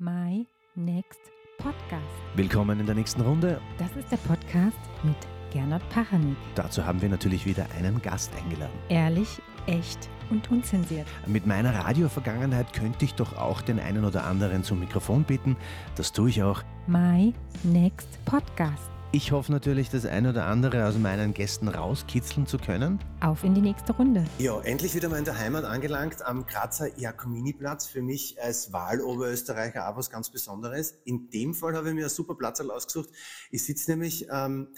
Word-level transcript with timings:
My 0.00 0.46
Next 0.76 1.18
Podcast. 1.58 2.04
Willkommen 2.36 2.78
in 2.78 2.86
der 2.86 2.94
nächsten 2.94 3.20
Runde. 3.20 3.60
Das 3.78 3.90
ist 3.96 4.12
der 4.12 4.16
Podcast 4.18 4.78
mit 5.02 5.16
Gernot 5.52 5.82
Pachanik. 5.88 6.36
Dazu 6.54 6.84
haben 6.86 7.02
wir 7.02 7.08
natürlich 7.08 7.46
wieder 7.46 7.66
einen 7.76 8.00
Gast 8.00 8.30
eingeladen. 8.36 8.78
Ehrlich, 8.88 9.40
echt 9.66 10.08
und 10.30 10.48
unzensiert. 10.52 11.08
Mit 11.26 11.48
meiner 11.48 11.74
Radiovergangenheit 11.74 12.72
könnte 12.72 13.04
ich 13.04 13.14
doch 13.14 13.36
auch 13.36 13.60
den 13.60 13.80
einen 13.80 14.04
oder 14.04 14.22
anderen 14.24 14.62
zum 14.62 14.78
Mikrofon 14.78 15.24
bitten. 15.24 15.56
Das 15.96 16.12
tue 16.12 16.30
ich 16.30 16.44
auch. 16.44 16.62
My 16.86 17.34
Next 17.64 18.24
Podcast. 18.24 18.97
Ich 19.10 19.32
hoffe 19.32 19.50
natürlich, 19.50 19.88
das 19.88 20.04
ein 20.04 20.26
oder 20.26 20.44
andere 20.44 20.86
aus 20.86 20.98
meinen 20.98 21.32
Gästen 21.32 21.68
rauskitzeln 21.68 22.46
zu 22.46 22.58
können. 22.58 22.98
Auf 23.22 23.42
in 23.42 23.54
die 23.54 23.62
nächste 23.62 23.94
Runde. 23.94 24.22
Ja, 24.38 24.60
endlich 24.60 24.94
wieder 24.94 25.08
mal 25.08 25.16
in 25.16 25.24
der 25.24 25.38
Heimat 25.38 25.64
angelangt, 25.64 26.20
am 26.20 26.44
Grazer 26.44 26.94
Jakominiplatz. 26.98 27.86
Für 27.86 28.02
mich 28.02 28.36
als 28.38 28.70
Wahloberösterreicher 28.70 29.88
auch 29.88 29.96
was 29.96 30.10
ganz 30.10 30.28
Besonderes. 30.28 30.98
In 31.06 31.30
dem 31.30 31.54
Fall 31.54 31.74
habe 31.74 31.88
ich 31.88 31.94
mir 31.94 32.02
einen 32.02 32.10
super 32.10 32.34
Platz 32.34 32.60
ausgesucht. 32.60 33.08
Ich 33.50 33.64
sitze 33.64 33.92
nämlich, 33.92 34.26
ähm, 34.30 34.68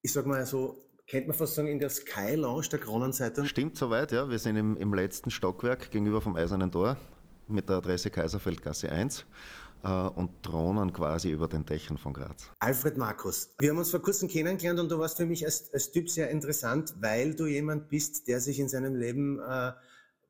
ich 0.00 0.12
sag 0.12 0.26
mal 0.26 0.46
so, 0.46 0.84
kennt 1.08 1.26
man 1.26 1.36
fast 1.36 1.56
sagen, 1.56 1.66
in 1.66 1.80
der 1.80 1.90
Sky 1.90 2.36
Lounge 2.36 2.68
der 2.70 2.78
Kronenzeitung. 2.78 3.46
Stimmt 3.46 3.76
soweit, 3.76 4.12
ja. 4.12 4.30
Wir 4.30 4.38
sind 4.38 4.54
im, 4.54 4.76
im 4.76 4.94
letzten 4.94 5.32
Stockwerk 5.32 5.90
gegenüber 5.90 6.20
vom 6.20 6.36
Eisernen 6.36 6.70
Tor 6.70 6.96
mit 7.48 7.68
der 7.68 7.78
Adresse 7.78 8.10
Kaiserfeldgasse 8.10 8.92
1 8.92 9.20
äh, 9.20 9.24
und 9.82 10.42
thronen 10.42 10.92
quasi 10.92 11.30
über 11.30 11.48
den 11.48 11.64
Dächern 11.64 11.96
von 11.96 12.12
Graz. 12.12 12.50
Alfred 12.58 12.96
Markus, 12.96 13.50
wir 13.58 13.70
haben 13.70 13.78
uns 13.78 13.90
vor 13.90 14.00
kurzem 14.00 14.28
kennengelernt 14.28 14.80
und 14.80 14.90
du 14.90 14.98
warst 14.98 15.16
für 15.16 15.26
mich 15.26 15.44
als, 15.44 15.72
als 15.72 15.92
Typ 15.92 16.10
sehr 16.10 16.30
interessant, 16.30 16.94
weil 17.00 17.34
du 17.34 17.46
jemand 17.46 17.88
bist, 17.88 18.26
der 18.26 18.40
sich 18.40 18.58
in 18.58 18.68
seinem 18.68 18.96
Leben 18.96 19.38
äh, 19.38 19.72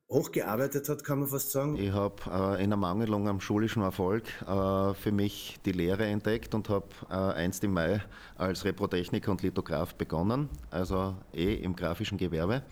hochgearbeitet 0.09 0.87
hat, 0.87 1.03
kann 1.03 1.19
man 1.19 1.27
fast 1.27 1.51
sagen. 1.51 1.75
Ich 1.75 1.91
habe 1.91 2.15
äh, 2.31 2.63
in 2.63 2.71
Ermangelung 2.71 3.27
am 3.27 3.41
schulischen 3.41 3.83
Erfolg 3.83 4.23
äh, 4.47 4.93
für 4.93 5.11
mich 5.11 5.59
die 5.65 5.73
Lehre 5.73 6.05
entdeckt 6.05 6.55
und 6.55 6.69
habe 6.69 6.87
äh, 7.09 7.13
einst 7.13 7.63
im 7.63 7.73
Mai 7.73 8.01
als 8.37 8.63
Reprotechniker 8.63 9.31
und 9.31 9.41
Lithograf 9.41 9.95
begonnen, 9.95 10.49
also 10.71 11.15
eh 11.33 11.55
im 11.55 11.75
grafischen 11.75 12.17
Gewerbe. 12.17 12.63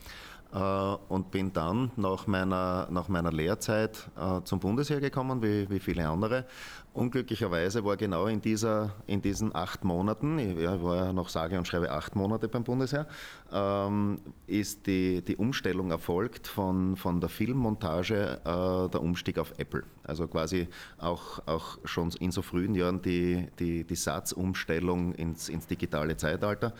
Äh, 0.53 0.95
und 1.09 1.31
bin 1.31 1.51
dann 1.51 1.91
nach 1.97 2.27
meiner, 2.27 2.87
nach 2.89 3.09
meiner 3.09 3.31
Lehrzeit 3.31 4.09
äh, 4.17 4.41
zum 4.43 4.59
Bundesheer 4.59 5.01
gekommen, 5.01 5.41
wie, 5.41 5.69
wie 5.69 5.79
viele 5.79 6.07
andere. 6.07 6.45
Unglücklicherweise 6.93 7.83
war 7.83 7.97
genau 7.97 8.27
in, 8.27 8.41
dieser, 8.41 8.93
in 9.05 9.21
diesen 9.21 9.53
acht 9.53 9.83
Monaten, 9.83 10.39
ich 10.39 10.55
war 10.55 10.95
ja 10.95 11.13
noch 11.13 11.27
sage 11.27 11.57
und 11.57 11.67
schreibe 11.67 11.91
acht 11.91 12.15
Monate 12.15 12.47
beim 12.47 12.63
Bundesheer, 12.63 13.05
ähm, 13.51 14.17
ist 14.47 14.87
die, 14.87 15.21
die 15.21 15.35
Umstellung 15.35 15.91
erfolgt 15.91 16.47
von, 16.47 16.95
von 16.95 17.19
der 17.19 17.27
Filmmontage, 17.27 18.39
äh, 18.45 18.89
der 18.89 19.01
Umstieg 19.01 19.39
auf 19.39 19.51
Apple. 19.57 19.83
Also 20.05 20.25
quasi 20.27 20.69
auch, 20.97 21.45
auch 21.47 21.79
schon 21.83 22.11
in 22.21 22.31
so 22.31 22.41
frühen 22.41 22.75
Jahren 22.75 23.01
die, 23.01 23.47
die, 23.59 23.83
die 23.83 23.95
Satzumstellung 23.95 25.15
ins, 25.15 25.49
ins 25.49 25.67
digitale 25.67 26.15
Zeitalter. 26.15 26.73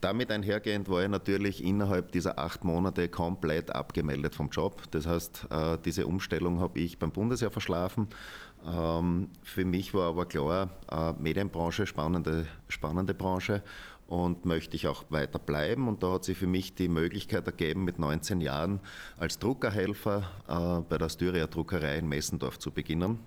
Damit 0.00 0.30
einhergehend 0.30 0.88
war 0.88 1.02
ich 1.02 1.10
natürlich 1.10 1.62
innerhalb 1.62 2.12
dieser 2.12 2.38
acht 2.38 2.64
Monate 2.64 3.08
komplett 3.08 3.74
abgemeldet 3.74 4.34
vom 4.34 4.48
Job. 4.48 4.82
Das 4.92 5.06
heißt, 5.06 5.48
äh, 5.50 5.78
diese 5.84 6.06
Umstellung 6.06 6.60
habe 6.60 6.78
ich 6.78 6.98
beim 6.98 7.10
Bundesheer 7.10 7.50
verschlafen. 7.50 8.08
Ähm, 8.66 9.28
für 9.42 9.66
mich 9.66 9.92
war 9.92 10.08
aber 10.08 10.24
klar, 10.24 10.70
äh, 10.90 11.12
Medienbranche, 11.20 11.86
spannende, 11.86 12.46
spannende 12.68 13.12
Branche 13.12 13.62
und 14.06 14.46
möchte 14.46 14.74
ich 14.74 14.88
auch 14.88 15.04
weiter 15.10 15.38
bleiben. 15.38 15.86
Und 15.86 16.02
da 16.02 16.12
hat 16.12 16.24
sich 16.24 16.38
für 16.38 16.46
mich 16.46 16.74
die 16.74 16.88
Möglichkeit 16.88 17.46
ergeben, 17.46 17.84
mit 17.84 17.98
19 17.98 18.40
Jahren 18.40 18.80
als 19.18 19.38
Druckerhelfer 19.38 20.30
äh, 20.48 20.80
bei 20.88 20.96
der 20.96 21.10
Styria 21.10 21.46
Druckerei 21.46 21.98
in 21.98 22.08
Messendorf 22.08 22.58
zu 22.58 22.70
beginnen. 22.70 23.18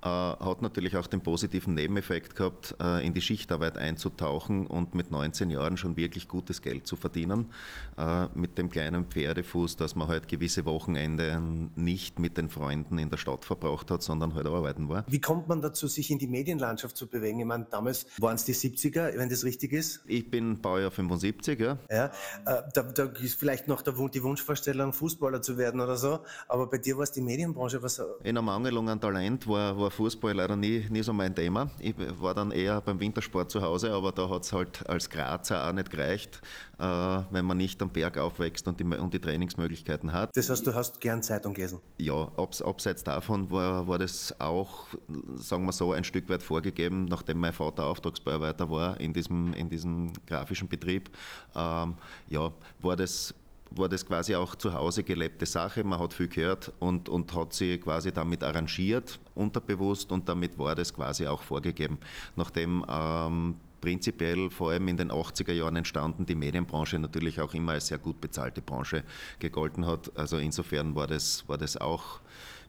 Äh, 0.00 0.06
hat 0.06 0.62
natürlich 0.62 0.96
auch 0.96 1.08
den 1.08 1.20
positiven 1.22 1.74
Nebeneffekt 1.74 2.36
gehabt, 2.36 2.76
äh, 2.80 3.04
in 3.04 3.14
die 3.14 3.20
Schichtarbeit 3.20 3.76
einzutauchen 3.76 4.68
und 4.68 4.94
mit 4.94 5.10
19 5.10 5.50
Jahren 5.50 5.76
schon 5.76 5.96
wirklich 5.96 6.28
gutes 6.28 6.62
Geld 6.62 6.86
zu 6.86 6.94
verdienen. 6.94 7.50
Äh, 7.96 8.28
mit 8.34 8.58
dem 8.58 8.70
kleinen 8.70 9.06
Pferdefuß, 9.06 9.76
dass 9.76 9.96
man 9.96 10.06
halt 10.06 10.28
gewisse 10.28 10.64
Wochenende 10.66 11.42
nicht 11.74 12.20
mit 12.20 12.36
den 12.36 12.48
Freunden 12.48 12.96
in 12.98 13.10
der 13.10 13.16
Stadt 13.16 13.44
verbraucht 13.44 13.90
hat, 13.90 14.04
sondern 14.04 14.34
halt 14.34 14.46
arbeiten 14.46 14.88
war. 14.88 15.04
Wie 15.08 15.20
kommt 15.20 15.48
man 15.48 15.62
dazu, 15.62 15.88
sich 15.88 16.12
in 16.12 16.18
die 16.18 16.28
Medienlandschaft 16.28 16.96
zu 16.96 17.08
bewegen? 17.08 17.40
Ich 17.40 17.46
meine, 17.46 17.66
damals 17.68 18.06
waren 18.18 18.36
es 18.36 18.44
die 18.44 18.54
70er, 18.54 19.18
wenn 19.18 19.28
das 19.28 19.42
richtig 19.42 19.72
ist. 19.72 20.02
Ich 20.06 20.30
bin 20.30 20.60
Baujahr 20.60 20.92
75, 20.92 21.58
ja. 21.58 21.78
ja 21.90 22.12
da, 22.44 22.82
da 22.82 23.04
ist 23.04 23.38
vielleicht 23.38 23.66
noch 23.66 23.82
der, 23.82 23.94
die 23.94 24.22
Wunschvorstellung, 24.22 24.92
Fußballer 24.92 25.42
zu 25.42 25.58
werden 25.58 25.80
oder 25.80 25.96
so, 25.96 26.20
aber 26.46 26.68
bei 26.68 26.78
dir 26.78 26.96
war 26.96 27.02
es 27.02 27.10
die 27.10 27.20
Medienbranche. 27.20 27.82
Was 27.82 28.00
in 28.22 28.36
der 28.36 28.42
Mangelung 28.42 28.88
an 28.88 29.00
Talent 29.00 29.48
war, 29.48 29.76
war 29.76 29.87
war 29.88 29.90
Fußball 29.90 30.34
leider 30.34 30.54
nie, 30.54 30.86
nie 30.90 31.02
so 31.02 31.14
mein 31.14 31.34
Thema. 31.34 31.70
Ich 31.78 31.94
war 32.20 32.34
dann 32.34 32.50
eher 32.50 32.80
beim 32.82 33.00
Wintersport 33.00 33.50
zu 33.50 33.62
Hause, 33.62 33.90
aber 33.92 34.12
da 34.12 34.28
hat 34.28 34.42
es 34.42 34.52
halt 34.52 34.86
als 34.86 35.08
Grazer 35.08 35.66
auch 35.66 35.72
nicht 35.72 35.90
gereicht, 35.90 36.42
äh, 36.78 36.84
wenn 37.30 37.46
man 37.46 37.56
nicht 37.56 37.80
am 37.80 37.88
Berg 37.88 38.18
aufwächst 38.18 38.68
und 38.68 38.78
die, 38.78 38.84
und 38.84 39.14
die 39.14 39.18
Trainingsmöglichkeiten 39.18 40.12
hat. 40.12 40.36
Das 40.36 40.50
heißt, 40.50 40.66
du 40.66 40.74
hast 40.74 41.00
gern 41.00 41.22
Zeitung 41.22 41.54
gelesen? 41.54 41.80
Ja, 41.96 42.30
abs, 42.36 42.60
abseits 42.60 43.02
davon 43.02 43.50
war, 43.50 43.88
war 43.88 43.98
das 43.98 44.38
auch, 44.38 44.88
sagen 45.36 45.64
wir 45.64 45.72
so, 45.72 45.92
ein 45.92 46.04
Stück 46.04 46.28
weit 46.28 46.42
vorgegeben, 46.42 47.06
nachdem 47.06 47.38
mein 47.38 47.54
Vater 47.54 47.86
Auftragsbearbeiter 47.86 48.68
war 48.68 49.00
in 49.00 49.14
diesem, 49.14 49.54
in 49.54 49.70
diesem 49.70 50.12
grafischen 50.26 50.68
Betrieb. 50.68 51.08
Ähm, 51.56 51.94
ja, 52.28 52.52
war 52.80 52.96
das 52.96 53.34
war 53.70 53.88
das 53.88 54.04
quasi 54.04 54.34
auch 54.34 54.54
zu 54.54 54.72
Hause 54.72 55.02
gelebte 55.02 55.46
Sache. 55.46 55.84
Man 55.84 55.98
hat 55.98 56.14
viel 56.14 56.28
gehört 56.28 56.72
und, 56.78 57.08
und 57.08 57.34
hat 57.34 57.52
sie 57.52 57.78
quasi 57.78 58.12
damit 58.12 58.42
arrangiert, 58.42 59.18
unterbewusst, 59.34 60.10
und 60.12 60.28
damit 60.28 60.58
war 60.58 60.74
das 60.74 60.92
quasi 60.92 61.26
auch 61.26 61.42
vorgegeben. 61.42 61.98
Nachdem 62.36 62.84
ähm, 62.88 63.56
prinzipiell 63.80 64.50
vor 64.50 64.70
allem 64.70 64.88
in 64.88 64.96
den 64.96 65.10
80er 65.10 65.52
Jahren 65.52 65.76
entstanden, 65.76 66.26
die 66.26 66.34
Medienbranche 66.34 66.98
natürlich 66.98 67.40
auch 67.40 67.54
immer 67.54 67.72
als 67.72 67.88
sehr 67.88 67.98
gut 67.98 68.20
bezahlte 68.20 68.62
Branche 68.62 69.04
gegolten 69.38 69.86
hat. 69.86 70.10
Also 70.16 70.38
insofern 70.38 70.94
war 70.94 71.06
das, 71.06 71.48
war 71.48 71.58
das 71.58 71.76
auch, 71.76 72.20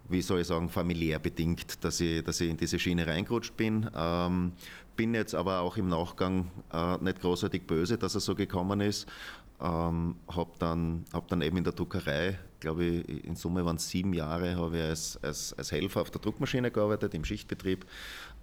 wie 0.08 0.22
soll 0.22 0.42
ich 0.42 0.48
sagen, 0.48 0.70
familiär 0.70 1.20
bedingt, 1.20 1.84
dass 1.84 2.00
ich, 2.00 2.24
dass 2.24 2.42
ich 2.42 2.50
in 2.50 2.58
diese 2.58 2.80
Schiene 2.80 3.08
reingerutscht 3.08 3.56
bin. 3.58 3.90
Ähm, 3.96 4.54
bin 4.96 5.14
jetzt 5.14 5.34
aber 5.34 5.62
auch 5.62 5.78
im 5.78 5.88
Nachgang 5.88 6.52
äh, 6.74 6.98
nicht 6.98 7.22
großartig 7.22 7.66
böse, 7.66 7.98
dass 7.98 8.16
er 8.16 8.22
so 8.22 8.36
gekommen 8.36 8.82
ist. 8.82 9.08
Ähm, 9.62 10.16
habe 10.28 10.52
dann, 10.60 11.06
hab 11.12 11.28
dann 11.28 11.42
eben 11.42 11.58
in 11.58 11.64
der 11.64 11.74
Druckerei, 11.74 12.40
glaube 12.60 12.86
ich, 12.86 13.26
in 13.26 13.36
Summe 13.36 13.66
waren 13.66 13.76
es 13.76 13.90
sieben 13.90 14.14
Jahre, 14.14 14.56
habe 14.56 14.78
ich 14.78 14.84
als, 14.84 15.20
als, 15.22 15.54
als 15.54 15.72
Helfer 15.72 16.02
auf 16.02 16.12
der 16.12 16.22
Druckmaschine 16.22 16.72
gearbeitet, 16.72 17.14
im 17.14 17.26
Schichtbetrieb. 17.26 17.86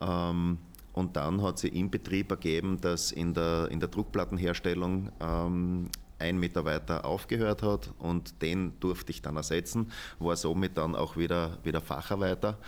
Ähm, 0.00 0.58
und 0.92 1.16
dann 1.16 1.42
hat 1.42 1.58
sich 1.58 1.74
im 1.74 1.90
Betrieb 1.90 2.30
ergeben, 2.30 2.80
dass 2.80 3.12
in 3.12 3.34
der, 3.34 3.68
in 3.70 3.80
der 3.80 3.88
Druckplattenherstellung 3.88 5.10
ähm, 5.20 5.90
ein 6.18 6.38
Mitarbeiter 6.38 7.04
aufgehört 7.04 7.62
hat 7.62 7.92
und 7.98 8.40
den 8.42 8.78
durfte 8.80 9.10
ich 9.10 9.22
dann 9.22 9.36
ersetzen, 9.36 9.92
war 10.18 10.36
somit 10.36 10.78
dann 10.78 10.96
auch 10.96 11.16
wieder, 11.16 11.58
wieder 11.64 11.80
Facharbeiter. 11.80 12.58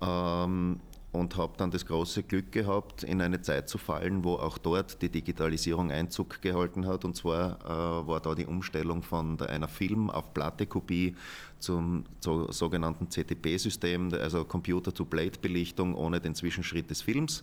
Ähm, 0.00 0.80
und 1.18 1.36
habe 1.36 1.54
dann 1.56 1.70
das 1.70 1.86
große 1.86 2.22
Glück 2.22 2.52
gehabt, 2.52 3.02
in 3.02 3.20
eine 3.20 3.40
Zeit 3.40 3.68
zu 3.68 3.78
fallen, 3.78 4.24
wo 4.24 4.34
auch 4.34 4.58
dort 4.58 5.00
die 5.02 5.08
Digitalisierung 5.08 5.90
Einzug 5.90 6.42
gehalten 6.42 6.86
hat. 6.86 7.04
Und 7.04 7.16
zwar 7.16 7.58
äh, 7.64 8.06
war 8.06 8.20
da 8.20 8.34
die 8.34 8.46
Umstellung 8.46 9.02
von 9.02 9.40
einer 9.40 9.68
Film- 9.68 10.10
auf 10.10 10.32
Plattekopie 10.34 11.16
zum, 11.58 12.04
zum 12.20 12.52
sogenannten 12.52 13.08
CTP-System, 13.08 14.12
also 14.14 14.44
Computer-to-Plate-Belichtung 14.44 15.94
ohne 15.94 16.20
den 16.20 16.34
Zwischenschritt 16.34 16.90
des 16.90 17.02
Films. 17.02 17.42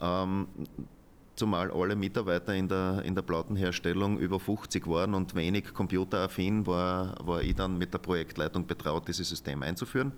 Ähm, 0.00 0.46
zumal 1.36 1.70
alle 1.70 1.96
Mitarbeiter 1.96 2.54
in 2.54 2.68
der, 2.68 3.02
in 3.04 3.14
der 3.14 3.22
Plattenherstellung 3.22 4.18
über 4.18 4.38
50 4.38 4.86
waren 4.86 5.14
und 5.14 5.34
wenig 5.34 5.74
computeraffin, 5.74 6.66
war, 6.66 7.14
war 7.26 7.42
ich 7.42 7.54
dann 7.54 7.78
mit 7.78 7.92
der 7.92 7.98
Projektleitung 7.98 8.66
betraut, 8.66 9.08
dieses 9.08 9.28
System 9.28 9.62
einzuführen. 9.62 10.12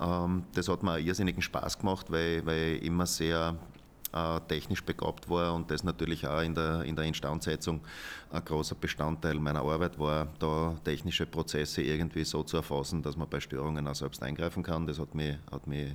Ähm, 0.00 0.44
das 0.54 0.68
hat 0.68 0.82
mir 0.82 0.98
irrsinnigen 0.98 1.42
Spaß 1.42 1.78
gemacht, 1.78 2.10
weil, 2.10 2.44
weil 2.46 2.76
ich 2.76 2.84
immer 2.84 3.06
sehr 3.06 3.56
äh, 4.12 4.40
technisch 4.48 4.84
begabt 4.84 5.28
war 5.28 5.54
und 5.54 5.70
das 5.70 5.84
natürlich 5.84 6.26
auch 6.26 6.42
in 6.42 6.54
der, 6.54 6.82
in 6.82 6.96
der 6.96 7.04
Instandsetzung 7.06 7.80
ein 8.32 8.44
großer 8.44 8.74
Bestandteil 8.74 9.34
meiner 9.34 9.60
Arbeit 9.60 9.98
war, 9.98 10.28
da 10.38 10.76
technische 10.84 11.26
Prozesse 11.26 11.82
irgendwie 11.82 12.24
so 12.24 12.42
zu 12.42 12.56
erfassen, 12.56 13.02
dass 13.02 13.16
man 13.16 13.28
bei 13.28 13.40
Störungen 13.40 13.86
auch 13.86 13.94
selbst 13.94 14.22
eingreifen 14.22 14.62
kann. 14.62 14.86
Das 14.86 14.98
hat 14.98 15.14
mich, 15.14 15.36
hat 15.50 15.66
mich 15.66 15.94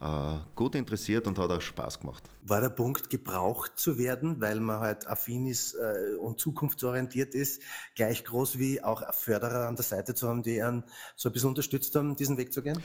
äh, 0.00 0.36
gut 0.54 0.74
interessiert 0.74 1.26
und 1.26 1.38
hat 1.38 1.50
auch 1.50 1.60
Spaß 1.60 2.00
gemacht. 2.00 2.22
War 2.42 2.60
der 2.60 2.68
Punkt, 2.68 3.10
gebraucht 3.10 3.72
zu 3.76 3.98
werden, 3.98 4.40
weil 4.40 4.60
man 4.60 4.80
halt 4.80 5.08
affin 5.08 5.46
ist 5.46 5.74
äh, 5.74 6.16
und 6.16 6.38
zukunftsorientiert 6.38 7.34
ist, 7.34 7.62
gleich 7.94 8.24
groß 8.24 8.58
wie 8.58 8.82
auch 8.82 9.02
Förderer 9.12 9.66
an 9.66 9.76
der 9.76 9.84
Seite 9.84 10.14
zu 10.14 10.28
haben, 10.28 10.42
die 10.42 10.62
einen 10.62 10.84
so 11.16 11.28
ein 11.28 11.32
bisschen 11.32 11.48
unterstützt 11.50 11.94
haben, 11.96 12.16
diesen 12.16 12.36
Weg 12.36 12.52
zu 12.52 12.62
gehen? 12.62 12.80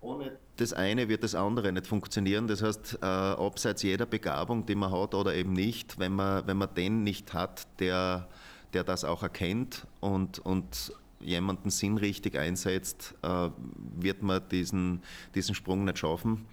Ohne 0.00 0.38
das 0.56 0.72
eine 0.72 1.08
wird 1.08 1.24
das 1.24 1.34
andere 1.34 1.72
nicht 1.72 1.86
funktionieren. 1.86 2.46
Das 2.46 2.62
heißt, 2.62 2.98
äh, 3.02 3.06
abseits 3.06 3.82
jeder 3.82 4.06
Begabung, 4.06 4.66
die 4.66 4.74
man 4.74 4.92
hat 4.92 5.14
oder 5.14 5.34
eben 5.34 5.52
nicht, 5.52 5.98
wenn 5.98 6.12
man, 6.12 6.46
wenn 6.46 6.56
man 6.56 6.72
den 6.74 7.02
nicht 7.02 7.34
hat, 7.34 7.66
der, 7.80 8.21
der 8.72 8.84
das 8.84 9.04
auch 9.04 9.22
erkennt 9.22 9.86
und, 10.00 10.38
und 10.38 10.92
jemanden 11.20 11.70
sinnrichtig 11.70 12.38
einsetzt, 12.38 13.14
äh, 13.22 13.48
wird 13.96 14.22
man 14.22 14.42
diesen, 14.50 15.02
diesen 15.34 15.54
Sprung 15.54 15.84
nicht 15.84 15.98
schaffen. 15.98 16.46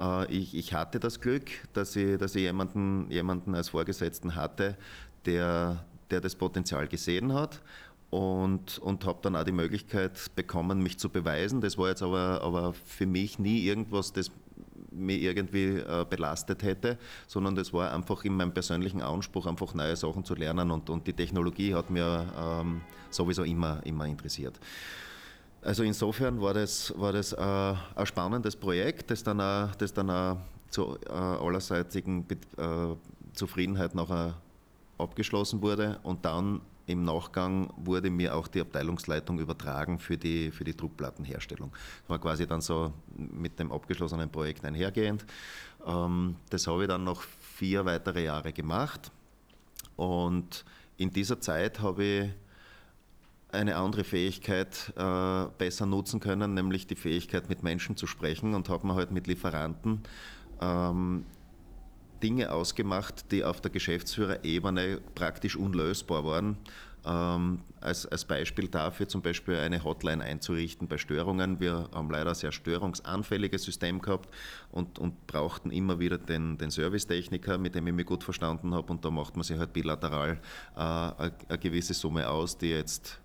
Äh, 0.00 0.32
ich, 0.32 0.54
ich, 0.54 0.74
hatte 0.74 1.00
das 1.00 1.20
Glück, 1.20 1.50
dass 1.72 1.96
ich, 1.96 2.18
dass 2.18 2.34
ich 2.34 2.42
jemanden, 2.42 3.10
jemanden 3.10 3.54
als 3.54 3.70
Vorgesetzten 3.70 4.34
hatte, 4.34 4.76
der, 5.24 5.84
der 6.10 6.20
das 6.20 6.34
Potenzial 6.34 6.88
gesehen 6.88 7.32
hat 7.32 7.62
und, 8.10 8.78
und 8.78 9.04
habe 9.04 9.18
dann 9.22 9.36
auch 9.36 9.44
die 9.44 9.52
Möglichkeit 9.52 10.34
bekommen, 10.34 10.82
mich 10.82 10.98
zu 10.98 11.08
beweisen. 11.08 11.60
Das 11.60 11.76
war 11.78 11.88
jetzt 11.88 12.02
aber, 12.02 12.42
aber 12.42 12.72
für 12.72 13.06
mich 13.06 13.38
nie 13.38 13.60
irgendwas, 13.60 14.12
das 14.12 14.30
mich 14.96 15.22
irgendwie 15.22 15.78
äh, 15.78 16.04
belastet 16.08 16.62
hätte, 16.62 16.98
sondern 17.26 17.54
das 17.54 17.72
war 17.72 17.92
einfach 17.92 18.24
in 18.24 18.34
meinem 18.36 18.52
persönlichen 18.52 19.02
Anspruch, 19.02 19.46
einfach 19.46 19.74
neue 19.74 19.96
Sachen 19.96 20.24
zu 20.24 20.34
lernen 20.34 20.70
und, 20.70 20.90
und 20.90 21.06
die 21.06 21.12
Technologie 21.12 21.74
hat 21.74 21.90
mir 21.90 22.26
ähm, 22.38 22.80
sowieso 23.10 23.44
immer, 23.44 23.80
immer 23.84 24.06
interessiert. 24.06 24.58
Also 25.62 25.82
insofern 25.82 26.40
war 26.40 26.54
das, 26.54 26.94
war 26.96 27.12
das 27.12 27.32
äh, 27.32 27.40
ein 27.40 28.06
spannendes 28.06 28.54
Projekt, 28.54 29.10
das 29.10 29.22
dann 29.22 29.40
auch, 29.40 29.74
das 29.74 29.92
dann 29.92 30.10
auch 30.10 30.38
zu 30.70 30.96
äh, 31.06 31.12
allerseitigen 31.12 32.26
äh, 32.56 32.94
Zufriedenheit 33.32 33.94
nachher 33.94 34.34
abgeschlossen 34.98 35.62
wurde 35.62 35.98
und 36.02 36.24
dann 36.24 36.60
im 36.86 37.02
Nachgang 37.02 37.72
wurde 37.76 38.10
mir 38.10 38.34
auch 38.34 38.46
die 38.46 38.60
Abteilungsleitung 38.60 39.38
übertragen 39.38 39.98
für 39.98 40.16
die, 40.16 40.50
für 40.50 40.64
die 40.64 40.76
Druckplattenherstellung. 40.76 41.72
Das 42.02 42.10
war 42.10 42.18
quasi 42.20 42.46
dann 42.46 42.60
so 42.60 42.92
mit 43.16 43.58
dem 43.58 43.72
abgeschlossenen 43.72 44.30
Projekt 44.30 44.64
einhergehend. 44.64 45.26
Ähm, 45.84 46.36
das 46.50 46.66
habe 46.66 46.82
ich 46.82 46.88
dann 46.88 47.04
noch 47.04 47.22
vier 47.22 47.84
weitere 47.84 48.24
Jahre 48.24 48.52
gemacht 48.52 49.10
und 49.96 50.64
in 50.96 51.10
dieser 51.10 51.40
Zeit 51.40 51.80
habe 51.80 52.04
ich 52.04 52.30
eine 53.52 53.76
andere 53.76 54.04
Fähigkeit 54.04 54.92
äh, 54.96 55.46
besser 55.58 55.86
nutzen 55.86 56.20
können, 56.20 56.54
nämlich 56.54 56.86
die 56.86 56.96
Fähigkeit, 56.96 57.48
mit 57.48 57.62
Menschen 57.62 57.96
zu 57.96 58.06
sprechen 58.06 58.54
und 58.54 58.68
habe 58.68 58.86
mir 58.86 58.94
halt 58.94 59.10
mit 59.10 59.26
Lieferanten 59.26 60.02
ähm, 60.60 61.24
Dinge 62.22 62.52
ausgemacht, 62.52 63.30
die 63.32 63.44
auf 63.44 63.60
der 63.60 63.70
Geschäftsführerebene 63.70 65.00
praktisch 65.14 65.56
unlösbar 65.56 66.24
waren. 66.24 66.56
Ähm, 67.06 67.60
als, 67.80 68.04
als, 68.06 68.24
Beispiel 68.24 68.66
dafür 68.66 69.06
zum 69.06 69.22
Beispiel 69.22 69.54
eine 69.54 69.84
Hotline 69.84 70.24
einzurichten 70.24 70.88
bei 70.88 70.98
Störungen. 70.98 71.60
Wir 71.60 71.88
haben 71.94 72.10
leider 72.10 72.30
ein 72.30 72.34
sehr 72.34 72.50
störungsanfälliges 72.50 73.62
System 73.62 74.00
gehabt 74.00 74.28
und, 74.72 74.98
und 74.98 75.28
brauchten 75.28 75.70
immer 75.70 76.00
wieder 76.00 76.18
den, 76.18 76.58
den 76.58 76.72
Servicetechniker, 76.72 77.58
mit 77.58 77.76
dem 77.76 77.86
ich 77.86 77.94
mich 77.94 78.06
gut 78.06 78.24
verstanden 78.24 78.74
habe. 78.74 78.92
Und 78.92 79.04
da 79.04 79.10
macht 79.10 79.36
man 79.36 79.44
sich 79.44 79.56
halt 79.56 79.72
bilateral 79.72 80.40
äh, 80.74 80.80
eine, 80.80 81.32
eine 81.48 81.58
gewisse 81.58 81.94
Summe 81.94 82.28
aus, 82.28 82.58
die 82.58 82.70
jetzt 82.70 83.20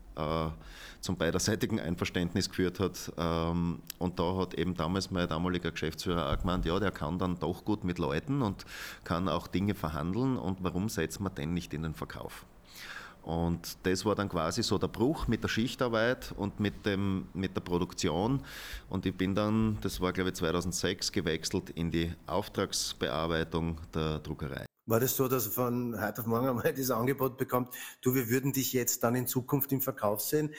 zum 1.01 1.17
beiderseitigen 1.17 1.79
Einverständnis 1.79 2.49
geführt 2.49 2.79
hat. 2.79 3.11
Ähm, 3.17 3.79
und 3.97 4.19
da 4.19 4.35
hat 4.37 4.53
eben 4.53 4.75
damals 4.75 5.11
mein 5.11 5.27
damaliger 5.27 5.71
Geschäftsführer 5.71 6.31
auch 6.31 6.39
gemeint, 6.39 6.65
ja, 6.65 6.79
der 6.79 6.91
kann 6.91 7.17
dann 7.19 7.39
doch 7.39 7.65
gut 7.65 7.83
mit 7.83 7.97
Leuten 7.97 8.41
und 8.41 8.65
kann 9.03 9.27
auch 9.27 9.47
Dinge 9.47 9.75
verhandeln 9.75 10.37
und 10.37 10.63
warum 10.63 10.89
setzt 10.89 11.19
man 11.19 11.33
den 11.35 11.53
nicht 11.53 11.73
in 11.73 11.83
den 11.83 11.95
Verkauf? 11.95 12.45
Und 13.23 13.77
das 13.83 14.03
war 14.03 14.15
dann 14.15 14.29
quasi 14.29 14.63
so 14.63 14.79
der 14.79 14.87
Bruch 14.87 15.27
mit 15.27 15.43
der 15.43 15.47
Schichtarbeit 15.47 16.33
und 16.37 16.59
mit, 16.59 16.85
dem, 16.85 17.27
mit 17.33 17.55
der 17.55 17.61
Produktion. 17.61 18.41
Und 18.89 19.05
ich 19.05 19.15
bin 19.15 19.35
dann, 19.35 19.77
das 19.81 20.01
war 20.01 20.11
glaube 20.11 20.31
ich 20.31 20.35
2006, 20.35 21.11
gewechselt 21.11 21.69
in 21.71 21.91
die 21.91 22.11
Auftragsbearbeitung 22.25 23.77
der 23.93 24.19
Druckerei. 24.19 24.70
War 24.88 25.00
das 25.00 25.16
so, 25.16 25.28
dass 25.28 25.45
von 25.48 25.95
heute 26.01 26.22
auf 26.22 26.28
morgen 26.28 26.48
einmal 26.50 26.74
dieses 26.74 26.92
Angebot 26.92 27.38
bekommt, 27.38 27.74
du, 28.01 28.16
wir 28.16 28.30
würden 28.30 28.51
dich 28.51 28.74
jetzt 28.74 29.04
dann 29.04 29.16
in 29.16 29.28
Zukunft 29.28 29.72
im 29.72 29.81
Verkauf 29.81 30.22
sehen? 30.22 30.54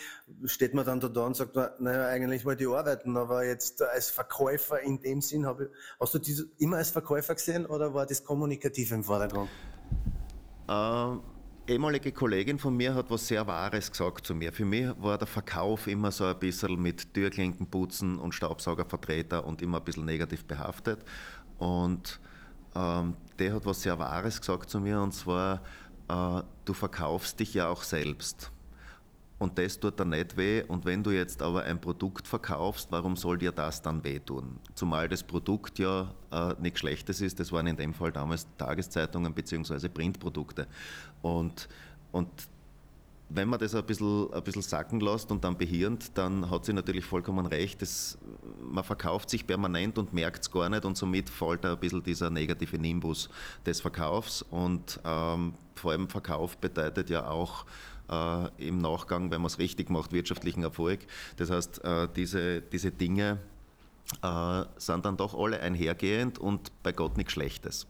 Steht 0.45 0.75
man 0.75 0.85
dann 0.85 1.01
da, 1.01 1.09
da 1.09 1.27
und 1.27 1.37
sagt, 1.37 1.57
naja, 1.57 2.07
eigentlich 2.07 2.45
wollte 2.45 2.65
ich 2.65 2.71
arbeiten, 2.71 3.17
aber 3.17 3.45
jetzt 3.45 3.83
als 3.83 4.11
Verkäufer 4.11 4.81
in 4.81 5.01
dem 5.01 5.21
Sinn, 5.21 5.45
habe 5.45 5.65
ich, 5.65 5.71
hast 5.99 6.15
du 6.15 6.19
diese 6.19 6.47
immer 6.59 6.77
als 6.77 6.91
Verkäufer 6.91 7.35
gesehen 7.35 7.67
oder 7.67 7.95
war 7.95 8.07
das 8.07 8.23
kommunikativ 8.23 8.93
im 8.93 9.03
Vordergrund? 9.03 9.51
Ähm, 10.69 11.21
ehemalige 11.67 12.13
Kollegin 12.13 12.61
von 12.61 12.77
mir 12.77 12.95
hat 12.95 13.11
was 13.11 13.27
sehr 13.27 13.45
Wahres 13.49 13.91
gesagt 13.91 14.25
zu 14.25 14.37
mir. 14.37 14.53
Für 14.53 14.65
mich 14.65 14.89
war 14.99 15.19
der 15.19 15.27
Verkauf 15.27 15.89
immer 15.89 16.13
so 16.13 16.25
ein 16.27 16.39
bisschen 16.39 16.81
mit 16.81 17.13
Türklinkenputzen 17.13 18.19
und 18.19 18.35
Staubsaugervertreter 18.35 19.45
und 19.45 19.63
immer 19.63 19.79
ein 19.79 19.85
bisschen 19.85 20.05
negativ 20.05 20.45
behaftet. 20.45 21.05
Und 21.59 22.21
ähm, 22.75 23.15
der 23.39 23.55
hat 23.55 23.67
was 23.67 23.83
sehr 23.83 23.99
Wahres 23.99 24.41
gesagt 24.41 24.71
zu 24.71 24.81
mir 24.81 25.01
und 25.01 25.13
zwar, 25.13 25.61
äh, 26.09 26.43
du 26.65 26.73
verkaufst 26.73 27.39
dich 27.41 27.55
ja 27.55 27.69
auch 27.69 27.83
selbst. 27.83 28.51
Und 29.43 29.59
das 29.59 29.81
tut 29.81 29.99
dir 29.99 30.05
nicht 30.05 30.37
weh. 30.37 30.63
Und 30.63 30.85
wenn 30.85 31.03
du 31.03 31.11
jetzt 31.11 31.43
aber 31.43 31.65
ein 31.65 31.81
Produkt 31.81 32.29
verkaufst, 32.29 32.87
warum 32.93 33.17
soll 33.17 33.39
dir 33.39 33.51
das 33.51 33.83
dann 33.83 34.05
wehtun? 34.05 34.61
Zumal 34.77 35.09
das 35.09 35.25
Produkt 35.25 35.81
ja 35.81 36.15
äh, 36.31 36.55
nichts 36.61 36.79
Schlechtes 36.79 37.21
ist. 37.21 37.41
Das 37.41 37.51
waren 37.51 37.67
in 37.67 37.77
dem 37.77 37.93
Fall 37.93 38.13
damals 38.13 38.47
Tageszeitungen 38.57 39.35
bzw. 39.35 39.89
Printprodukte. 39.89 40.69
Und, 41.23 41.69
und 42.13 42.29
wenn 43.34 43.49
man 43.49 43.58
das 43.58 43.75
ein 43.75 43.84
bisschen, 43.84 44.32
ein 44.32 44.43
bisschen 44.43 44.62
sacken 44.62 45.00
lässt 45.00 45.31
und 45.31 45.44
dann 45.44 45.56
behirnt, 45.56 46.17
dann 46.17 46.50
hat 46.50 46.64
sie 46.64 46.73
natürlich 46.73 47.05
vollkommen 47.05 47.46
recht. 47.46 47.81
Das, 47.81 48.19
man 48.61 48.84
verkauft 48.84 49.31
sich 49.31 49.46
permanent 49.46 49.99
und 49.99 50.12
merkt 50.12 50.43
es 50.43 50.50
gar 50.50 50.69
nicht 50.69 50.84
und 50.84 50.96
somit 50.96 51.31
fällt 51.31 51.64
ein 51.64 51.79
bisschen 51.79 52.02
dieser 52.02 52.31
negative 52.31 52.79
Nimbus 52.79 53.29
des 53.64 53.81
Verkaufs. 53.81 54.43
Und 54.43 55.00
ähm, 55.05 55.55
vor 55.75 55.93
allem 55.93 56.08
Verkauf 56.08 56.58
bedeutet 56.58 57.11
ja 57.11 57.29
auch 57.29 57.64
äh, 58.11 58.69
im 58.69 58.79
Nachgang, 58.79 59.31
wenn 59.31 59.40
man 59.40 59.46
es 59.46 59.58
richtig 59.58 59.90
macht, 59.90 60.12
wirtschaftlichen 60.12 60.62
Erfolg. 60.62 61.00
Das 61.37 61.50
heißt, 61.50 61.85
äh, 61.85 62.08
diese, 62.14 62.61
diese 62.61 62.90
Dinge 62.90 63.38
äh, 64.23 64.64
sind 64.76 65.05
dann 65.05 65.17
doch 65.17 65.35
alle 65.35 65.61
einhergehend 65.61 66.38
und 66.38 66.70
bei 66.82 66.93
Gott 66.93 67.17
nichts 67.17 67.32
Schlechtes. 67.32 67.87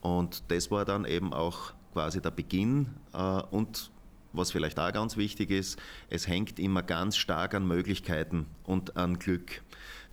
Und 0.00 0.42
das 0.48 0.70
war 0.70 0.84
dann 0.84 1.04
eben 1.04 1.32
auch 1.32 1.72
quasi 1.92 2.20
der 2.20 2.30
Beginn 2.30 2.88
äh, 3.12 3.42
und 3.50 3.90
was 4.32 4.50
vielleicht 4.50 4.78
auch 4.78 4.92
ganz 4.92 5.16
wichtig 5.16 5.50
ist, 5.50 5.78
es 6.08 6.26
hängt 6.26 6.58
immer 6.58 6.82
ganz 6.82 7.16
stark 7.16 7.54
an 7.54 7.66
Möglichkeiten 7.66 8.46
und 8.64 8.96
an 8.96 9.18
Glück. 9.18 9.62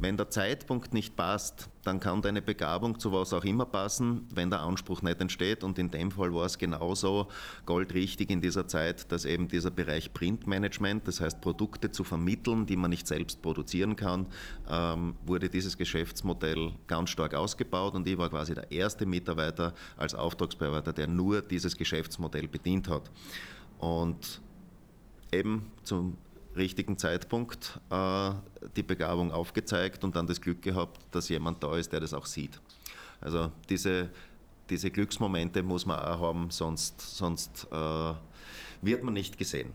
Wenn 0.02 0.16
der 0.16 0.30
Zeitpunkt 0.30 0.94
nicht 0.94 1.18
passt, 1.18 1.70
dann 1.84 2.00
kann 2.00 2.22
deine 2.22 2.42
Begabung 2.42 3.00
zu 3.00 3.12
was 3.12 3.34
auch 3.34 3.44
immer 3.44 3.66
passen, 3.66 4.26
wenn 4.34 4.50
der 4.50 4.62
Anspruch 4.62 5.02
nicht 5.02 5.20
entsteht. 5.20 5.62
Und 5.62 5.78
in 5.78 5.92
dem 5.92 6.10
Fall 6.10 6.34
war 6.34 6.46
es 6.46 6.58
genauso 6.58 7.28
goldrichtig 7.66 8.30
in 8.30 8.40
dieser 8.40 8.66
Zeit, 8.66 9.12
dass 9.12 9.26
eben 9.26 9.50
dieser 9.50 9.72
Bereich 9.72 10.14
Printmanagement, 10.14 11.06
das 11.06 11.20
heißt 11.20 11.42
Produkte 11.42 11.92
zu 11.92 12.06
vermitteln, 12.06 12.66
die 12.66 12.78
man 12.78 12.92
nicht 12.92 13.08
selbst 13.08 13.42
produzieren 13.42 13.98
kann, 13.98 14.28
ähm, 14.70 15.16
wurde 15.26 15.50
dieses 15.50 15.78
Geschäftsmodell 15.78 16.72
ganz 16.88 17.10
stark 17.10 17.34
ausgebaut. 17.34 17.94
Und 17.94 18.08
ich 18.08 18.18
war 18.18 18.30
quasi 18.30 18.54
der 18.56 18.72
erste 18.72 19.06
Mitarbeiter 19.06 19.74
als 19.98 20.16
Auftragsbearbeiter, 20.16 20.94
der 20.94 21.08
nur 21.08 21.42
dieses 21.42 21.76
Geschäftsmodell 21.76 22.48
bedient 22.48 22.88
hat 22.88 23.12
und 23.80 24.42
eben 25.32 25.72
zum 25.84 26.18
richtigen 26.56 26.98
Zeitpunkt 26.98 27.80
äh, 27.90 28.32
die 28.76 28.84
Begabung 28.84 29.32
aufgezeigt 29.32 30.04
und 30.04 30.16
dann 30.16 30.28
das 30.28 30.42
Glück 30.42 30.62
gehabt, 30.62 31.00
dass 31.12 31.30
jemand 31.30 31.64
da 31.64 31.78
ist, 31.78 31.92
der 31.92 32.00
das 32.00 32.14
auch 32.14 32.26
sieht. 32.26 32.60
Also 33.22 33.52
diese, 33.70 34.10
diese 34.70 34.92
Glücksmomente 34.92 35.64
muss 35.64 35.86
man 35.86 36.00
auch 36.00 36.20
haben, 36.20 36.52
sonst, 36.52 37.02
sonst 37.02 37.68
äh, 37.72 38.14
wird 38.82 39.04
man 39.04 39.14
nicht 39.14 39.38
gesehen. 39.38 39.74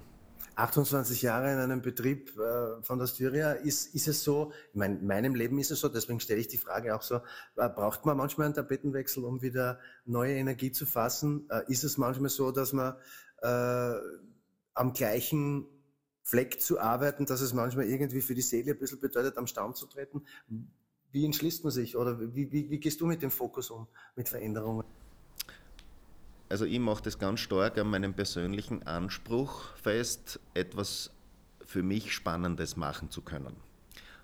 28 0.56 1.22
Jahre 1.22 1.52
in 1.52 1.58
einem 1.58 1.82
Betrieb 1.82 2.30
äh, 2.38 2.80
von 2.82 2.98
der 2.98 3.06
Styria, 3.06 3.52
ist, 3.52 3.94
ist 3.94 4.06
es 4.06 4.22
so, 4.22 4.52
ich 4.70 4.76
meine, 4.76 4.98
in 4.98 5.06
meinem 5.06 5.34
Leben 5.34 5.58
ist 5.58 5.72
es 5.72 5.80
so, 5.80 5.88
deswegen 5.88 6.20
stelle 6.20 6.40
ich 6.40 6.48
die 6.48 6.58
Frage 6.58 6.94
auch 6.94 7.02
so, 7.02 7.16
äh, 7.56 7.68
braucht 7.68 8.06
man 8.06 8.16
manchmal 8.16 8.46
einen 8.46 8.54
Tapetenwechsel, 8.54 9.24
um 9.24 9.42
wieder 9.42 9.80
neue 10.04 10.34
Energie 10.34 10.70
zu 10.70 10.86
fassen? 10.86 11.48
Äh, 11.50 11.62
ist 11.66 11.82
es 11.82 11.98
manchmal 11.98 12.30
so, 12.30 12.52
dass 12.52 12.72
man 12.72 12.94
äh, 13.42 13.94
am 14.74 14.92
gleichen 14.92 15.66
Fleck 16.22 16.60
zu 16.60 16.80
arbeiten, 16.80 17.26
dass 17.26 17.40
es 17.40 17.52
manchmal 17.52 17.86
irgendwie 17.86 18.20
für 18.20 18.34
die 18.34 18.42
Seele 18.42 18.72
ein 18.72 18.78
bisschen 18.78 19.00
bedeutet, 19.00 19.36
am 19.36 19.46
Stamm 19.46 19.74
zu 19.74 19.86
treten. 19.86 20.24
Wie 21.12 21.24
entschließt 21.24 21.62
man 21.64 21.70
sich 21.70 21.96
oder 21.96 22.18
wie, 22.34 22.50
wie, 22.50 22.70
wie 22.70 22.80
gehst 22.80 23.00
du 23.00 23.06
mit 23.06 23.22
dem 23.22 23.30
Fokus 23.30 23.70
um, 23.70 23.86
mit 24.16 24.28
Veränderungen? 24.28 24.84
Also 26.48 26.64
ich 26.64 26.78
mache 26.78 27.02
das 27.02 27.18
ganz 27.18 27.40
stark 27.40 27.78
an 27.78 27.88
meinem 27.88 28.14
persönlichen 28.14 28.82
Anspruch 28.84 29.74
fest, 29.76 30.40
etwas 30.54 31.10
für 31.64 31.82
mich 31.82 32.12
Spannendes 32.12 32.76
machen 32.76 33.10
zu 33.10 33.22
können. 33.22 33.56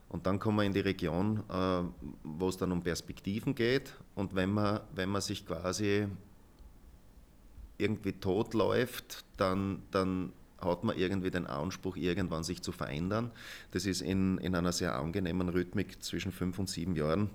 Und 0.08 0.26
dann 0.26 0.38
kommen 0.38 0.56
wir 0.58 0.64
in 0.64 0.72
die 0.72 0.80
Region, 0.80 1.44
äh, 1.48 1.82
wo 2.24 2.48
es 2.48 2.56
dann 2.56 2.72
um 2.72 2.82
Perspektiven 2.82 3.54
geht. 3.54 3.94
Und 4.14 4.34
wenn 4.34 4.50
man, 4.50 4.80
wenn 4.92 5.08
man 5.08 5.22
sich 5.22 5.46
quasi 5.46 6.08
irgendwie 7.80 8.12
tot 8.12 8.54
läuft, 8.54 9.24
dann, 9.36 9.82
dann 9.90 10.32
hat 10.60 10.84
man 10.84 10.96
irgendwie 10.96 11.30
den 11.30 11.46
Anspruch, 11.46 11.96
irgendwann 11.96 12.44
sich 12.44 12.62
zu 12.62 12.72
verändern. 12.72 13.30
Das 13.70 13.86
ist 13.86 14.02
in, 14.02 14.38
in 14.38 14.54
einer 14.54 14.72
sehr 14.72 14.94
angenehmen 14.94 15.48
Rhythmik 15.48 16.02
zwischen 16.02 16.32
fünf 16.32 16.58
und 16.58 16.68
sieben 16.68 16.94
Jahren 16.96 17.30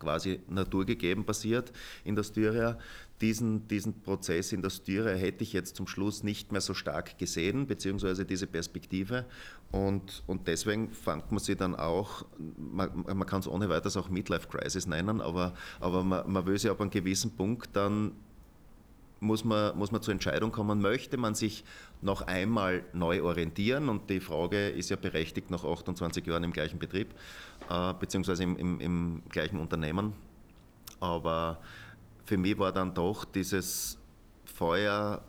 quasi 0.00 0.40
naturgegeben 0.48 1.24
passiert 1.24 1.72
in 2.04 2.16
der 2.16 2.24
Styria. 2.24 2.78
Diesen, 3.20 3.68
diesen 3.68 4.00
Prozess 4.00 4.50
in 4.52 4.62
der 4.62 4.70
Styria 4.70 5.14
hätte 5.14 5.44
ich 5.44 5.52
jetzt 5.52 5.76
zum 5.76 5.86
Schluss 5.86 6.22
nicht 6.22 6.52
mehr 6.52 6.62
so 6.62 6.72
stark 6.72 7.18
gesehen, 7.18 7.66
beziehungsweise 7.66 8.24
diese 8.24 8.46
Perspektive. 8.46 9.26
Und, 9.70 10.22
und 10.26 10.48
deswegen 10.48 10.90
fand 10.90 11.30
man 11.30 11.38
sie 11.38 11.54
dann 11.54 11.74
auch, 11.74 12.24
man, 12.56 13.04
man 13.04 13.26
kann 13.26 13.40
es 13.40 13.46
ohne 13.48 13.68
weiteres 13.68 13.98
auch 13.98 14.08
Midlife 14.08 14.48
Crisis 14.48 14.86
nennen, 14.86 15.20
aber, 15.20 15.54
aber 15.80 16.02
man, 16.02 16.32
man 16.32 16.46
will 16.46 16.58
sie 16.58 16.70
ab 16.70 16.80
einem 16.80 16.90
gewissen 16.90 17.36
Punkt 17.36 17.76
dann 17.76 18.12
muss 19.20 19.44
man, 19.44 19.76
muss 19.76 19.92
man 19.92 20.02
zur 20.02 20.12
Entscheidung 20.12 20.50
kommen, 20.50 20.80
möchte 20.80 21.16
man 21.16 21.34
sich 21.34 21.64
noch 22.00 22.22
einmal 22.22 22.84
neu 22.92 23.22
orientieren? 23.22 23.88
Und 23.88 24.08
die 24.08 24.20
Frage 24.20 24.70
ist 24.70 24.90
ja 24.90 24.96
berechtigt 24.96 25.50
nach 25.50 25.64
28 25.64 26.26
Jahren 26.26 26.42
im 26.44 26.52
gleichen 26.52 26.78
Betrieb, 26.78 27.14
äh, 27.68 27.94
beziehungsweise 27.94 28.42
im, 28.42 28.56
im, 28.56 28.80
im 28.80 29.22
gleichen 29.28 29.58
Unternehmen. 29.58 30.14
Aber 30.98 31.60
für 32.24 32.38
mich 32.38 32.58
war 32.58 32.72
dann 32.72 32.94
doch 32.94 33.24
dieses 33.24 33.98
Feuer, 34.44 35.22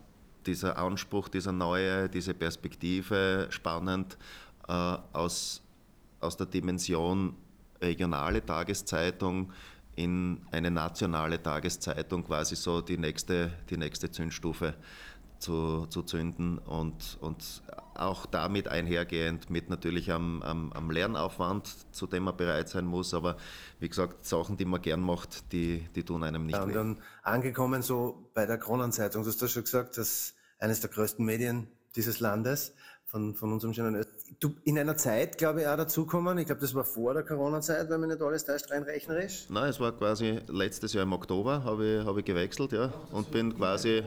dieser 0.46 0.78
Anspruch, 0.78 1.28
dieser 1.28 1.52
neue, 1.52 2.10
diese 2.10 2.34
Perspektive 2.34 3.48
spannend 3.50 4.18
äh, 4.68 4.72
aus, 5.14 5.62
aus 6.20 6.38
der 6.38 6.48
Dimension 6.48 7.36
regionale 7.82 8.46
Tageszeitung 8.46 9.52
in 9.96 10.42
eine 10.52 10.72
nationale 10.72 11.42
Tageszeitung 11.42 12.24
quasi 12.24 12.56
so 12.56 12.82
die 12.82 12.98
nächste, 12.98 13.52
die 13.70 13.78
nächste 13.78 14.10
Zündstufe 14.10 14.76
zu, 15.42 15.88
zu 15.88 16.04
zünden 16.04 16.60
und, 16.60 17.18
und 17.20 17.64
auch 17.96 18.26
damit 18.26 18.68
einhergehend 18.68 19.50
mit 19.50 19.70
natürlich 19.70 20.12
am, 20.12 20.42
am, 20.44 20.72
am, 20.72 20.92
Lernaufwand, 20.92 21.68
zu 21.94 22.08
dem 22.08 22.24
man 22.24 22.38
bereit 22.38 22.70
sein 22.70 22.86
muss. 22.86 23.14
Aber 23.14 23.38
wie 23.80 23.90
gesagt, 23.90 24.26
Sachen, 24.26 24.58
die 24.58 24.66
man 24.66 24.82
gern 24.82 25.02
macht, 25.02 25.52
die, 25.52 25.88
die 25.96 26.04
tun 26.04 26.24
einem 26.24 26.46
nicht 26.46 26.56
ja, 26.56 26.64
und 26.64 26.74
dann 26.74 27.02
angekommen 27.24 27.82
so 27.82 28.30
bei 28.34 28.46
der 28.46 28.58
Kronenzeitung, 28.58 29.24
du 29.24 29.30
hast 29.30 29.42
ja 29.42 29.48
schon 29.48 29.64
gesagt, 29.64 29.98
das 29.98 30.08
ist 30.08 30.36
eines 30.60 30.80
der 30.82 30.90
größten 30.90 31.26
Medien 31.26 31.68
dieses 31.96 32.20
Landes 32.20 32.74
von, 33.12 33.36
von 33.36 33.52
unserem 33.52 33.74
schönen 33.74 34.06
Du 34.40 34.56
in 34.64 34.80
einer 34.80 34.96
Zeit, 34.96 35.38
glaube 35.38 35.62
ich, 35.62 35.68
auch 35.68 35.76
dazukommen. 35.76 36.38
Ich 36.38 36.46
glaube, 36.46 36.62
das 36.62 36.74
war 36.74 36.86
vor 36.86 37.14
der 37.14 37.24
Corona-Zeit, 37.24 37.90
wenn 37.90 38.00
man 38.00 38.10
nicht 38.10 38.22
alles 38.22 38.46
täuscht, 38.46 38.72
rein 38.72 38.84
rechnerisch. 38.84 39.48
Nein, 39.50 39.70
es 39.70 39.80
war 39.80 39.92
quasi 39.92 40.40
letztes 40.48 40.94
Jahr 40.94 41.04
im 41.04 41.12
Oktober, 41.12 41.64
habe 41.66 42.00
ich, 42.00 42.06
hab 42.06 42.18
ich 42.18 42.24
gewechselt, 42.24 42.72
ja. 42.72 42.94
Und 43.12 43.30
bin 43.30 43.56
quasi 43.56 44.04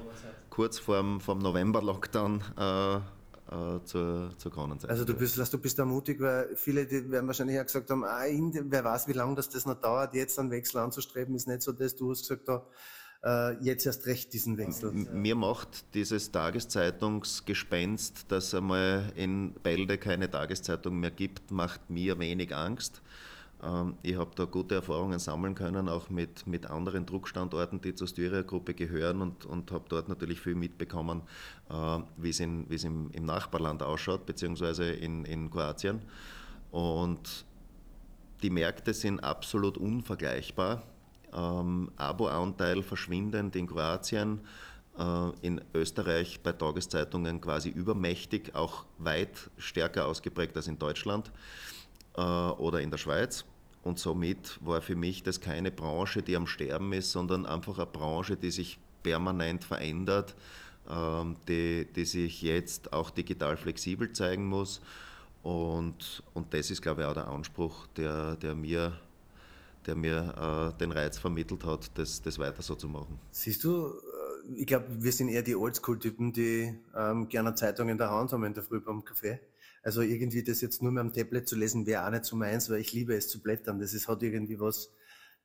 kurz 0.49 0.79
vorm, 0.79 1.21
vorm 1.21 1.41
November-Lockdown 1.41 2.43
äh, 2.59 2.95
äh, 2.97 3.01
zur, 3.85 4.31
zur 4.39 4.53
Kronenzeit. 4.53 4.89
Also 4.89 5.05
du 5.05 5.15
bist, 5.15 5.37
du 5.53 5.59
bist 5.59 5.79
da 5.79 5.85
mutig, 5.85 6.19
weil 6.21 6.57
viele 6.57 6.87
die 6.87 7.11
werden 7.11 7.27
wahrscheinlich 7.27 7.61
auch 7.61 7.67
gesagt 7.67 7.91
haben, 7.91 8.05
ah, 8.05 8.25
wer 8.25 8.85
weiß, 8.85 9.07
wie 9.07 9.13
lange 9.13 9.35
das, 9.35 9.51
das 9.51 9.67
noch 9.67 9.81
dauert, 9.81 10.15
jetzt 10.15 10.39
einen 10.39 10.51
Wechsel 10.51 10.79
anzustreben, 10.79 11.35
ist 11.35 11.47
nicht 11.47 11.61
so 11.61 11.73
das. 11.73 11.95
Du 11.95 12.11
hast 12.11 12.23
gesagt, 12.23 12.49
da, 12.49 12.65
äh, 13.25 13.55
jetzt 13.63 13.87
erst 13.87 14.07
recht 14.07 14.33
diesen 14.33 14.59
Wechsel. 14.59 14.93
Mir 14.93 15.35
macht 15.35 15.95
dieses 15.95 16.31
Tageszeitungsgespenst, 16.31 18.27
dass 18.29 18.55
einmal 18.55 19.13
in 19.17 19.53
Bälde 19.63 19.99
keine 19.99 20.31
Tageszeitung 20.31 21.01
mehr 21.01 21.11
gibt, 21.11 21.51
macht 21.51 21.89
mir 21.91 22.19
wenig 22.19 22.55
Angst. 22.55 23.03
Ähm, 23.63 23.97
ich 24.03 24.17
habe 24.17 24.33
da 24.35 24.45
gute 24.45 24.75
Erfahrungen 24.77 25.19
sammeln 25.19 25.55
können, 25.55 25.89
auch 25.89 26.11
mit, 26.11 26.47
mit 26.47 26.67
anderen 26.67 27.07
Druckstandorten, 27.07 27.81
die 27.81 27.95
zur 27.95 28.09
Styria-Gruppe 28.09 28.75
gehören 28.75 29.23
und, 29.23 29.47
und 29.47 29.73
habe 29.73 29.85
dort 29.89 30.09
natürlich 30.09 30.41
viel 30.41 30.55
mitbekommen, 30.55 31.23
äh, 31.71 31.99
wie 32.19 32.31
es 32.31 32.41
im, 32.41 32.67
im 32.69 33.25
Nachbarland 33.25 33.83
ausschaut, 33.83 34.27
beziehungsweise 34.27 34.91
in, 34.91 35.25
in 35.25 35.51
Kroatien. 35.51 36.03
Und 36.71 37.47
die 38.43 38.51
Märkte 38.51 38.93
sind 38.93 39.21
absolut 39.21 39.79
unvergleichbar. 39.79 40.83
Ähm, 41.35 41.91
Abo-Anteil 41.97 42.83
verschwindend 42.83 43.57
in 43.57 43.67
Kroatien, 43.67 44.41
äh, 44.99 45.31
in 45.43 45.61
Österreich 45.75 46.41
bei 46.43 46.53
Tageszeitungen 46.53 47.41
quasi 47.41 47.69
übermächtig, 47.69 48.55
auch 48.55 48.85
weit 48.99 49.51
stärker 49.59 50.07
ausgeprägt 50.07 50.57
als 50.57 50.69
in 50.69 50.79
Deutschland 50.79 51.33
äh, 52.17 52.21
oder 52.21 52.81
in 52.81 52.91
der 52.91 52.99
Schweiz. 52.99 53.45
Und 53.83 53.99
somit 53.99 54.59
war 54.65 54.81
für 54.81 54.97
mich 54.97 55.23
das 55.23 55.41
keine 55.41 55.71
Branche, 55.71 56.23
die 56.23 56.37
am 56.37 56.47
Sterben 56.47 56.93
ist, 56.95 57.13
sondern 57.13 57.45
einfach 57.45 57.77
eine 57.79 57.87
Branche, 57.87 58.37
die 58.37 58.51
sich 58.51 58.79
permanent 59.03 59.63
verändert, 59.63 60.35
ähm, 60.89 61.37
die, 61.49 61.87
die 61.95 62.05
sich 62.05 62.43
jetzt 62.43 62.93
auch 62.93 63.11
digital 63.11 63.57
flexibel 63.57 64.13
zeigen 64.13 64.47
muss. 64.47 64.81
Und, 65.43 66.23
und 66.33 66.55
das 66.55 66.71
ist, 66.71 66.81
glaube 66.81 67.03
ich, 67.03 67.07
auch 67.07 67.13
der 67.13 67.29
Anspruch, 67.29 67.87
der, 67.97 68.37
der 68.37 68.55
mir, 68.55 68.99
der 69.87 69.95
mir 69.95 70.73
äh, 70.75 70.79
den 70.79 70.93
Reiz 70.93 71.19
vermittelt 71.19 71.65
hat, 71.65 71.91
das, 71.99 72.23
das 72.23 72.39
weiter 72.39 72.63
so 72.63 72.75
zu 72.75 72.89
machen. 72.89 73.19
Siehst 73.31 73.65
du, 73.65 73.89
äh, 73.89 74.61
ich 74.61 74.67
glaube, 74.67 74.87
wir 74.91 75.13
sind 75.13 75.29
eher 75.29 75.43
die 75.43 75.57
Oldschool-Typen, 75.57 76.33
die 76.33 76.75
ähm, 76.97 77.29
gerne 77.29 77.55
Zeitungen 77.55 77.93
in 77.93 77.99
der 77.99 78.11
Hand 78.11 78.33
haben 78.33 78.45
in 78.45 78.55
der 78.55 78.63
Früh 78.63 78.81
beim 78.81 79.05
Kaffee. 79.05 79.41
Also 79.83 80.01
irgendwie 80.01 80.43
das 80.43 80.63
jetzt 80.63 80.83
nur 80.83 80.93
mehr 80.93 81.03
am 81.03 81.13
Tablet 81.13 81.47
zu 81.47 81.57
lesen, 81.57 81.87
wäre 81.87 82.07
auch 82.07 82.11
nicht 82.11 82.25
so 82.25 82.37
meins, 82.37 82.71
weil 82.71 82.81
ich 82.81 82.93
liebe 82.93 83.15
es 83.15 83.29
zu 83.29 83.43
blättern. 83.43 83.79
Das 83.79 83.93
ist, 83.93 84.09
hat 84.09 84.23
irgendwie 84.23 84.59
was, 84.59 84.91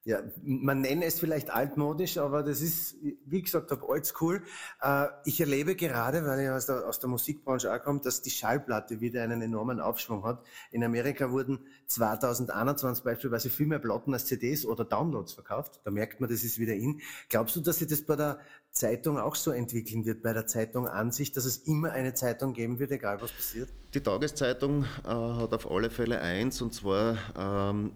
ja, 0.06 0.24
man 0.42 0.82
nennt 0.82 1.04
es 1.04 1.20
vielleicht 1.20 1.50
altmodisch, 1.50 2.18
aber 2.18 2.42
das 2.42 2.62
ist, 2.62 2.96
wie 3.26 3.42
gesagt 3.42 3.70
habe, 3.70 3.88
oldschool. 3.88 4.42
Äh, 4.82 5.08
ich 5.26 5.42
erlebe 5.42 5.76
gerade, 5.76 6.26
weil 6.26 6.40
ich 6.40 6.50
aus 6.50 6.68
der, 6.68 6.88
aus 6.88 7.00
der 7.00 7.10
Musikbranche 7.10 7.72
auch 7.74 7.84
komme, 7.84 8.00
dass 8.00 8.22
die 8.22 8.30
Schallplatte 8.30 9.02
wieder 9.02 9.24
einen 9.24 9.42
enormen 9.42 9.82
Aufschwung 9.82 10.24
hat. 10.24 10.46
In 10.72 10.84
Amerika 10.86 11.32
wurden 11.32 11.60
2021 11.88 13.04
beispielsweise 13.04 13.50
viel 13.50 13.68
mehr 13.68 13.80
Platten 13.80 14.14
als 14.14 14.26
CDs 14.26 14.66
oder 14.66 14.86
Downloads 14.86 15.34
verkauft. 15.34 15.82
Da 15.84 15.92
merkt 15.92 16.22
man, 16.22 16.30
das 16.30 16.44
ist 16.44 16.60
wieder 16.60 16.74
in. 16.74 17.02
Glaubst 17.28 17.58
du, 17.58 17.60
dass 17.60 17.80
sich 17.80 17.88
das 17.88 18.02
bei 18.02 18.16
der 18.16 18.40
Zeitung 18.72 19.20
auch 19.20 19.36
so 19.36 19.52
entwickeln 19.52 20.06
wird, 20.06 20.24
bei 20.24 20.32
der 20.32 20.48
Zeitung 20.48 20.88
an 20.88 21.12
sich, 21.12 21.34
dass 21.34 21.44
es 21.44 21.58
immer 21.58 21.92
eine 21.92 22.14
Zeitung 22.14 22.54
geben 22.54 22.80
wird, 22.80 22.92
egal 22.92 23.22
was 23.22 23.34
passiert? 23.34 23.70
Die 23.94 24.02
Tageszeitung 24.02 24.86
äh, 25.04 25.10
hat 25.10 25.54
auf 25.54 25.70
alle 25.70 25.90
Fälle 25.90 26.22
eins, 26.22 26.62
und 26.62 26.74
zwar, 26.74 27.18
ähm, 27.38 27.92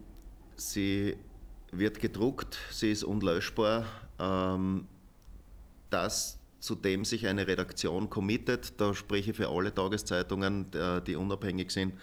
sie 0.57 1.15
wird 1.77 1.99
gedruckt, 1.99 2.57
sie 2.71 2.91
ist 2.91 3.03
unlöschbar. 3.03 3.85
Ähm, 4.19 4.87
das, 5.89 6.39
zu 6.59 6.75
dem 6.75 7.05
sich 7.05 7.27
eine 7.27 7.47
Redaktion 7.47 8.09
committet, 8.09 8.79
da 8.79 8.93
spreche 8.93 9.31
ich 9.31 9.37
für 9.37 9.49
alle 9.49 9.73
Tageszeitungen, 9.73 10.67
die 11.05 11.15
unabhängig 11.15 11.71
sind, 11.71 11.93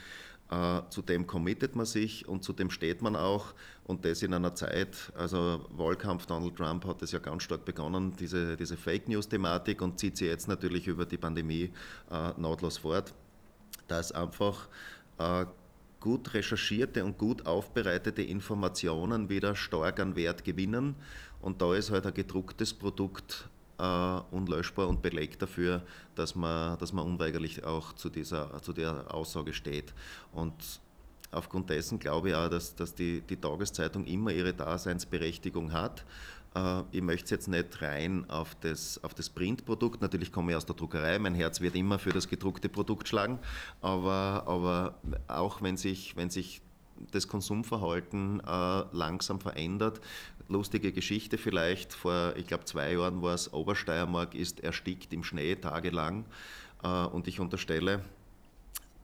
äh, 0.50 0.83
zu 0.91 1.03
dem 1.03 1.27
committet 1.27 1.77
man 1.77 1.87
sich 1.87 2.27
und 2.27 2.43
zu 2.43 2.53
dem 2.53 2.71
steht 2.71 3.03
man 3.03 3.15
auch 3.15 3.55
und 3.85 4.05
das 4.05 4.23
in 4.23 4.35
einer 4.35 4.55
Zeit, 4.55 5.12
also 5.17 5.65
Wahlkampf 5.71 6.27
Donald 6.27 6.57
Trump 6.57 6.85
hat 6.87 7.03
es 7.03 7.12
ja 7.12 7.21
ganz 7.21 7.45
stark 7.45 7.65
begonnen, 7.65 8.15
diese, 8.19 8.57
diese 8.57 8.77
Fake 8.77 9.09
News-Thematik 9.09 9.81
und 9.81 10.00
zieht 10.00 10.17
sie 10.17 10.27
jetzt 10.27 10.49
natürlich 10.49 10.89
über 10.89 11.07
die 11.07 11.19
Pandemie 11.19 11.71
äh, 12.11 12.33
nahtlos 12.37 12.79
fort, 12.79 13.15
dass 13.87 14.11
einfach 14.11 14.69
äh, 15.19 15.47
gut 16.00 16.35
recherchierte 16.35 17.04
und 17.04 17.19
gut 17.19 17.47
aufbereitete 17.47 18.23
Informationen 18.23 19.28
wieder 19.28 19.54
stark 19.54 20.00
an 20.00 20.16
Wert 20.16 20.45
gewinnen. 20.45 20.97
Und 21.40 21.62
da 21.62 21.75
ist 21.75 21.90
halt 21.90 22.07
ein 22.07 22.14
gedrucktes 22.14 22.75
Produkt 22.75 23.49
äh, 23.78 24.21
unlöschbar 24.30 24.88
und 24.88 25.02
Beleg 25.02 25.38
dafür, 25.38 25.83
dass 26.14 26.35
man, 26.35 26.78
dass 26.78 26.92
man 26.92 27.07
unweigerlich 27.07 27.64
auch 27.64 27.92
zu 27.95 28.09
dieser, 28.09 28.62
zu 28.62 28.73
der 28.73 29.14
Aussage 29.14 29.52
steht. 29.52 29.95
Und 30.33 30.54
aufgrund 31.30 31.71
dessen 31.71 31.99
glaube 31.99 32.30
ich 32.30 32.35
auch, 32.35 32.49
dass, 32.49 32.75
dass 32.75 32.95
die, 32.95 33.21
die 33.23 33.37
Tageszeitung 33.37 34.04
immer 34.07 34.33
ihre 34.33 34.52
Daseinsberechtigung 34.52 35.73
hat. 35.73 36.04
Äh, 36.54 36.83
ich 36.92 37.02
möchte 37.02 37.35
jetzt 37.35 37.49
nicht 37.49 37.83
rein 37.83 38.28
auf 38.28 38.54
das, 38.61 39.02
auf 39.04 39.14
das 39.14 39.28
Printprodukt, 39.30 40.00
natürlich 40.00 40.33
komme 40.33 40.52
ich 40.52 40.57
aus 40.57 40.66
der 40.66 40.76
Druckerei, 40.76 41.19
mein 41.19 41.35
Herz 41.35 41.61
wird 41.61 41.75
immer 41.75 41.99
für 41.99 42.11
das 42.11 42.28
gedruckte 42.28 42.69
Produkt 42.69 43.09
schlagen, 43.09 43.38
aber, 43.80 44.45
aber 44.47 44.95
auch 45.28 45.62
wenn 45.62 45.76
sich, 45.76 46.16
wenn 46.16 46.30
sich 46.30 46.62
das 47.12 47.28
Konsumverhalten 47.28 48.40
äh, 48.40 48.83
langsam 48.92 49.40
verändert. 49.40 50.00
Lustige 50.49 50.92
Geschichte 50.92 51.38
vielleicht, 51.38 51.95
vor, 51.95 52.35
ich 52.37 52.47
glaube, 52.47 52.64
zwei 52.64 52.92
Jahren 52.92 53.23
war 53.23 53.35
es, 53.35 53.52
Obersteiermark 53.52 54.35
ist 54.35 54.61
erstickt 54.61 55.12
im 55.12 55.25
Schnee 55.25 55.54
tagelang. 55.54 56.26
Äh, 56.83 56.88
und 56.88 57.28
ich 57.28 57.40
unterstelle, 57.40 58.04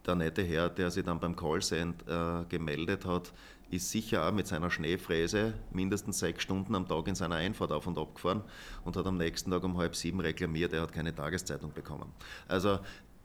der 0.07 0.15
nette 0.15 0.43
Herr, 0.43 0.69
der 0.69 0.91
sich 0.91 1.05
dann 1.05 1.21
beim 1.21 1.35
Callcent 1.35 2.05
äh, 2.09 2.45
gemeldet 2.49 3.05
hat, 3.05 3.33
ist 3.71 3.91
sicher 3.91 4.27
auch 4.27 4.33
mit 4.33 4.47
seiner 4.47 4.71
Schneefräse 4.71 5.55
mindestens 5.73 6.19
sechs 6.19 6.43
Stunden 6.43 6.75
am 6.75 6.87
Tag 6.87 7.09
in 7.09 7.15
seiner 7.15 7.37
Einfahrt 7.37 7.73
auf 7.73 7.87
und 7.87 7.99
ab 7.99 8.15
gefahren 8.15 8.43
und 8.85 8.97
hat 8.97 9.07
am 9.07 9.17
nächsten 9.17 9.51
Tag 9.51 9.65
um 9.65 9.77
halb 9.77 9.97
sieben 9.97 10.21
reklamiert, 10.21 10.73
er 10.73 10.83
hat 10.83 10.93
keine 10.93 11.15
Tageszeitung 11.15 11.73
bekommen. 11.73 12.13
Also 12.47 12.79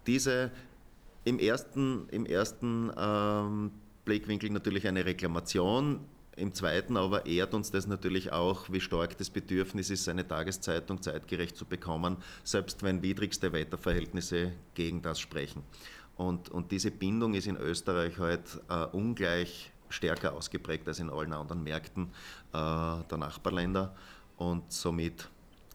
diese 0.07 0.51
im 1.23 1.37
ersten, 1.37 2.07
im 2.09 2.25
ersten 2.25 2.91
ähm, 2.97 3.71
Blickwinkel 4.05 4.49
natürlich 4.49 4.87
eine 4.87 5.05
Reklamation, 5.05 5.99
im 6.35 6.53
zweiten 6.53 6.97
aber 6.97 7.25
ehrt 7.25 7.53
uns 7.53 7.71
das 7.71 7.87
natürlich 7.87 8.31
auch, 8.31 8.71
wie 8.71 8.79
stark 8.79 9.17
das 9.17 9.29
Bedürfnis 9.29 9.89
ist, 9.89 10.07
eine 10.07 10.27
Tageszeitung 10.27 11.01
zeitgerecht 11.01 11.55
zu 11.57 11.65
bekommen, 11.65 12.17
selbst 12.43 12.83
wenn 12.83 13.03
widrigste 13.03 13.51
Wetterverhältnisse 13.51 14.53
gegen 14.73 15.01
das 15.01 15.19
sprechen. 15.19 15.61
Und, 16.15 16.49
und 16.49 16.71
diese 16.71 16.89
Bindung 16.89 17.33
ist 17.33 17.47
in 17.47 17.57
Österreich 17.57 18.17
halt 18.17 18.61
äh, 18.69 18.85
ungleich 18.85 19.71
stärker 19.91 20.33
ausgeprägt 20.33 20.87
als 20.87 20.99
in 20.99 21.09
allen 21.09 21.33
anderen 21.33 21.63
Märkten 21.63 22.11
äh, 22.53 22.53
der 22.53 23.17
Nachbarländer 23.17 23.95
und 24.37 24.71
somit 24.71 25.29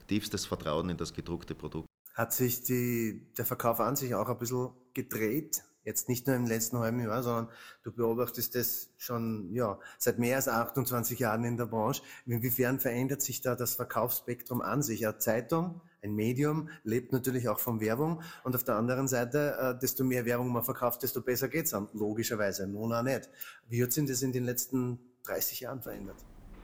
tiefstes 0.08 0.46
Vertrauen 0.46 0.90
in 0.90 0.96
das 0.96 1.12
gedruckte 1.12 1.54
Produkt. 1.54 1.88
Hat 2.14 2.32
sich 2.32 2.62
die, 2.62 3.26
der 3.36 3.44
Verkauf 3.44 3.80
an 3.80 3.96
sich 3.96 4.14
auch 4.14 4.28
ein 4.28 4.38
bisschen 4.38 4.70
gedreht? 4.94 5.62
Jetzt 5.84 6.08
nicht 6.08 6.26
nur 6.26 6.34
im 6.34 6.46
letzten 6.46 6.78
halben 6.78 6.98
Jahr, 6.98 7.22
sondern 7.22 7.48
du 7.84 7.92
beobachtest 7.92 8.56
das 8.56 8.90
schon 8.96 9.52
ja, 9.52 9.78
seit 9.98 10.18
mehr 10.18 10.36
als 10.36 10.48
28 10.48 11.20
Jahren 11.20 11.44
in 11.44 11.56
der 11.56 11.66
Branche. 11.66 12.02
Inwiefern 12.24 12.80
verändert 12.80 13.22
sich 13.22 13.40
da 13.40 13.54
das 13.54 13.74
Verkaufsspektrum 13.74 14.62
an 14.62 14.82
sich? 14.82 15.06
Eine 15.06 15.18
Zeitung, 15.18 15.80
ein 16.02 16.14
Medium, 16.14 16.68
lebt 16.84 17.12
natürlich 17.12 17.48
auch 17.48 17.58
von 17.58 17.80
Werbung. 17.80 18.22
Und 18.44 18.54
auf 18.54 18.64
der 18.64 18.76
anderen 18.76 19.08
Seite, 19.08 19.56
äh, 19.60 19.78
desto 19.78 20.04
mehr 20.04 20.24
Werbung 20.24 20.52
man 20.52 20.62
verkauft, 20.62 21.02
desto 21.02 21.20
besser 21.20 21.48
geht's 21.48 21.70
dann. 21.70 21.88
Logischerweise, 21.92 22.66
nun 22.66 22.92
auch 22.92 23.02
nicht. 23.02 23.28
Wie 23.68 23.82
hat 23.82 23.92
sich 23.92 24.06
das 24.06 24.22
in 24.22 24.32
den 24.32 24.44
letzten 24.44 24.98
30 25.24 25.60
Jahren 25.60 25.82
verändert? 25.82 26.16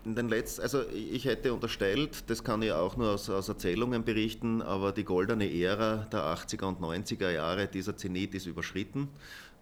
In 0.05 0.17
den 0.17 0.29
letzten, 0.29 0.63
also 0.63 0.83
ich 0.89 1.27
hätte 1.27 1.55
unterstellt, 1.55 2.29
das 2.29 2.43
kann 2.43 2.61
ich 2.63 2.73
auch 2.73 2.97
nur 2.97 3.13
aus, 3.13 3.31
aus, 3.31 3.49
Erzählungen 3.49 4.05
berichten, 4.05 4.61
aber 4.61 4.91
die 4.91 5.05
goldene 5.05 5.49
Ära 5.49 6.09
der 6.11 6.23
80er 6.23 6.65
und 6.65 6.81
90er 6.81 7.31
Jahre, 7.31 7.69
dieser 7.69 7.97
Zenit 7.97 8.35
ist 8.35 8.47
überschritten, 8.47 9.09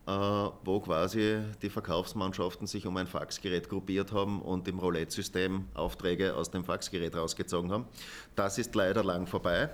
wo 0.07 0.81
quasi 0.81 1.39
die 1.63 1.71
Verkaufsmannschaften 1.71 2.67
sich 2.67 2.87
um 2.87 2.97
ein 2.97 3.07
Faxgerät 3.07 3.69
gruppiert 3.69 4.13
haben 4.13 4.43
und 4.43 4.67
im 4.67 4.81
Roulette-System 4.81 5.67
Aufträge 5.75 6.35
aus 6.35 6.51
dem 6.51 6.65
Faxgerät 6.65 7.15
rausgezogen 7.15 7.71
haben. 7.71 7.85
Das 8.35 8.59
ist 8.59 8.75
leider 8.75 9.05
lang 9.05 9.29
vorbei, 9.29 9.69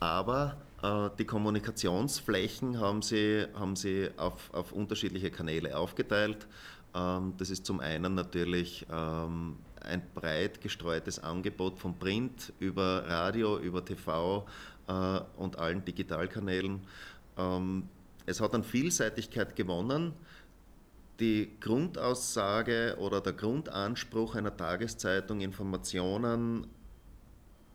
aber 0.00 0.56
äh, 0.82 1.10
die 1.18 1.24
Kommunikationsflächen 1.24 2.80
haben 2.80 3.02
sie, 3.02 3.46
haben 3.54 3.76
sie 3.76 4.08
auf, 4.16 4.52
auf 4.52 4.72
unterschiedliche 4.72 5.30
Kanäle 5.30 5.76
aufgeteilt. 5.76 6.46
Ähm, 6.94 7.34
das 7.36 7.50
ist 7.50 7.66
zum 7.66 7.80
einen 7.80 8.14
natürlich 8.14 8.86
ähm, 8.92 9.56
ein 9.80 10.02
breit 10.14 10.60
gestreutes 10.60 11.18
Angebot 11.22 11.78
von 11.78 11.98
Print 11.98 12.52
über 12.60 13.04
Radio, 13.06 13.58
über 13.58 13.84
TV 13.84 14.46
äh, 14.86 15.20
und 15.36 15.58
allen 15.58 15.84
Digitalkanälen. 15.84 16.80
Ähm, 17.36 17.88
es 18.28 18.40
hat 18.40 18.54
an 18.54 18.62
Vielseitigkeit 18.62 19.56
gewonnen. 19.56 20.12
Die 21.18 21.56
Grundaussage 21.60 22.96
oder 23.00 23.20
der 23.20 23.32
Grundanspruch 23.32 24.34
einer 24.34 24.56
Tageszeitung, 24.56 25.40
Informationen 25.40 26.66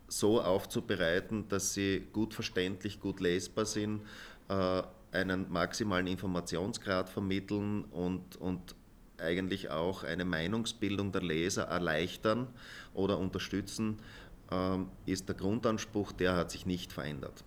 so 0.07 0.41
aufzubereiten, 0.41 1.47
dass 1.49 1.73
sie 1.73 2.07
gut 2.13 2.33
verständlich, 2.33 2.99
gut 2.99 3.19
lesbar 3.19 3.65
sind, 3.65 4.01
äh, 4.47 4.83
einen 5.11 5.51
maximalen 5.51 6.07
Informationsgrad 6.07 7.09
vermitteln 7.09 7.85
und, 7.85 8.35
und 8.37 8.75
eigentlich 9.17 9.69
auch 9.69 10.03
eine 10.03 10.25
Meinungsbildung 10.25 11.11
der 11.11 11.23
Leser 11.23 11.63
erleichtern 11.63 12.47
oder 12.93 13.17
unterstützen, 13.17 13.99
ähm, 14.51 14.89
ist 15.05 15.27
der 15.27 15.35
Grundanspruch, 15.35 16.11
der 16.11 16.35
hat 16.35 16.51
sich 16.51 16.65
nicht 16.65 16.93
verändert. 16.93 17.43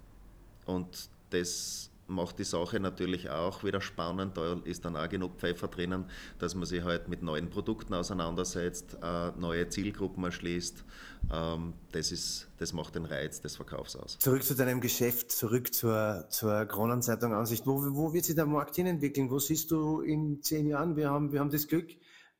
Und 0.65 1.09
das 1.31 1.91
macht 2.07 2.39
die 2.39 2.45
Sache 2.45 2.81
natürlich 2.81 3.31
auch 3.31 3.65
wieder 3.65 3.81
spannend. 3.81 4.37
Da 4.37 4.61
ist 4.65 4.85
dann 4.85 4.97
auch 4.97 5.09
genug 5.09 5.39
Pfeffer 5.39 5.69
drinnen, 5.69 6.07
dass 6.39 6.55
man 6.55 6.67
sich 6.67 6.83
halt 6.83 7.09
mit 7.09 7.23
neuen 7.23 7.51
Produkten 7.51 7.95
auseinandersetzt, 7.95 8.99
äh, 9.03 9.31
neue 9.39 9.69
Zielgruppen 9.69 10.25
erschließt. 10.25 10.85
Ähm, 11.33 11.75
das, 11.93 12.13
ist, 12.13 12.49
das 12.59 12.73
macht 12.73 12.95
den 12.95 13.05
Reiz 13.05 13.41
des 13.41 13.57
Verkaufs 13.57 13.97
aus. 13.97 14.19
Zurück 14.19 14.45
zu 14.45 14.55
deinem 14.55 14.81
Geschäft, 14.81 15.33
zurück 15.33 15.75
zur, 15.75 16.27
zur 16.31 16.65
Kronenzeitung 16.67 17.33
Ansicht. 17.33 17.67
Wo, 17.67 17.83
wo 17.95 18.13
wird 18.13 18.25
sich 18.25 18.35
der 18.35 18.47
Markt 18.47 18.77
hin 18.77 18.87
entwickeln? 18.87 19.31
Wo 19.31 19.39
siehst 19.39 19.71
du 19.71 20.01
in 20.01 20.43
zehn 20.43 20.67
Jahren? 20.67 20.97
Wir 20.97 21.11
haben, 21.11 21.33
wir 21.33 21.41
haben 21.41 21.51
das 21.51 21.67
Glück, 21.67 21.91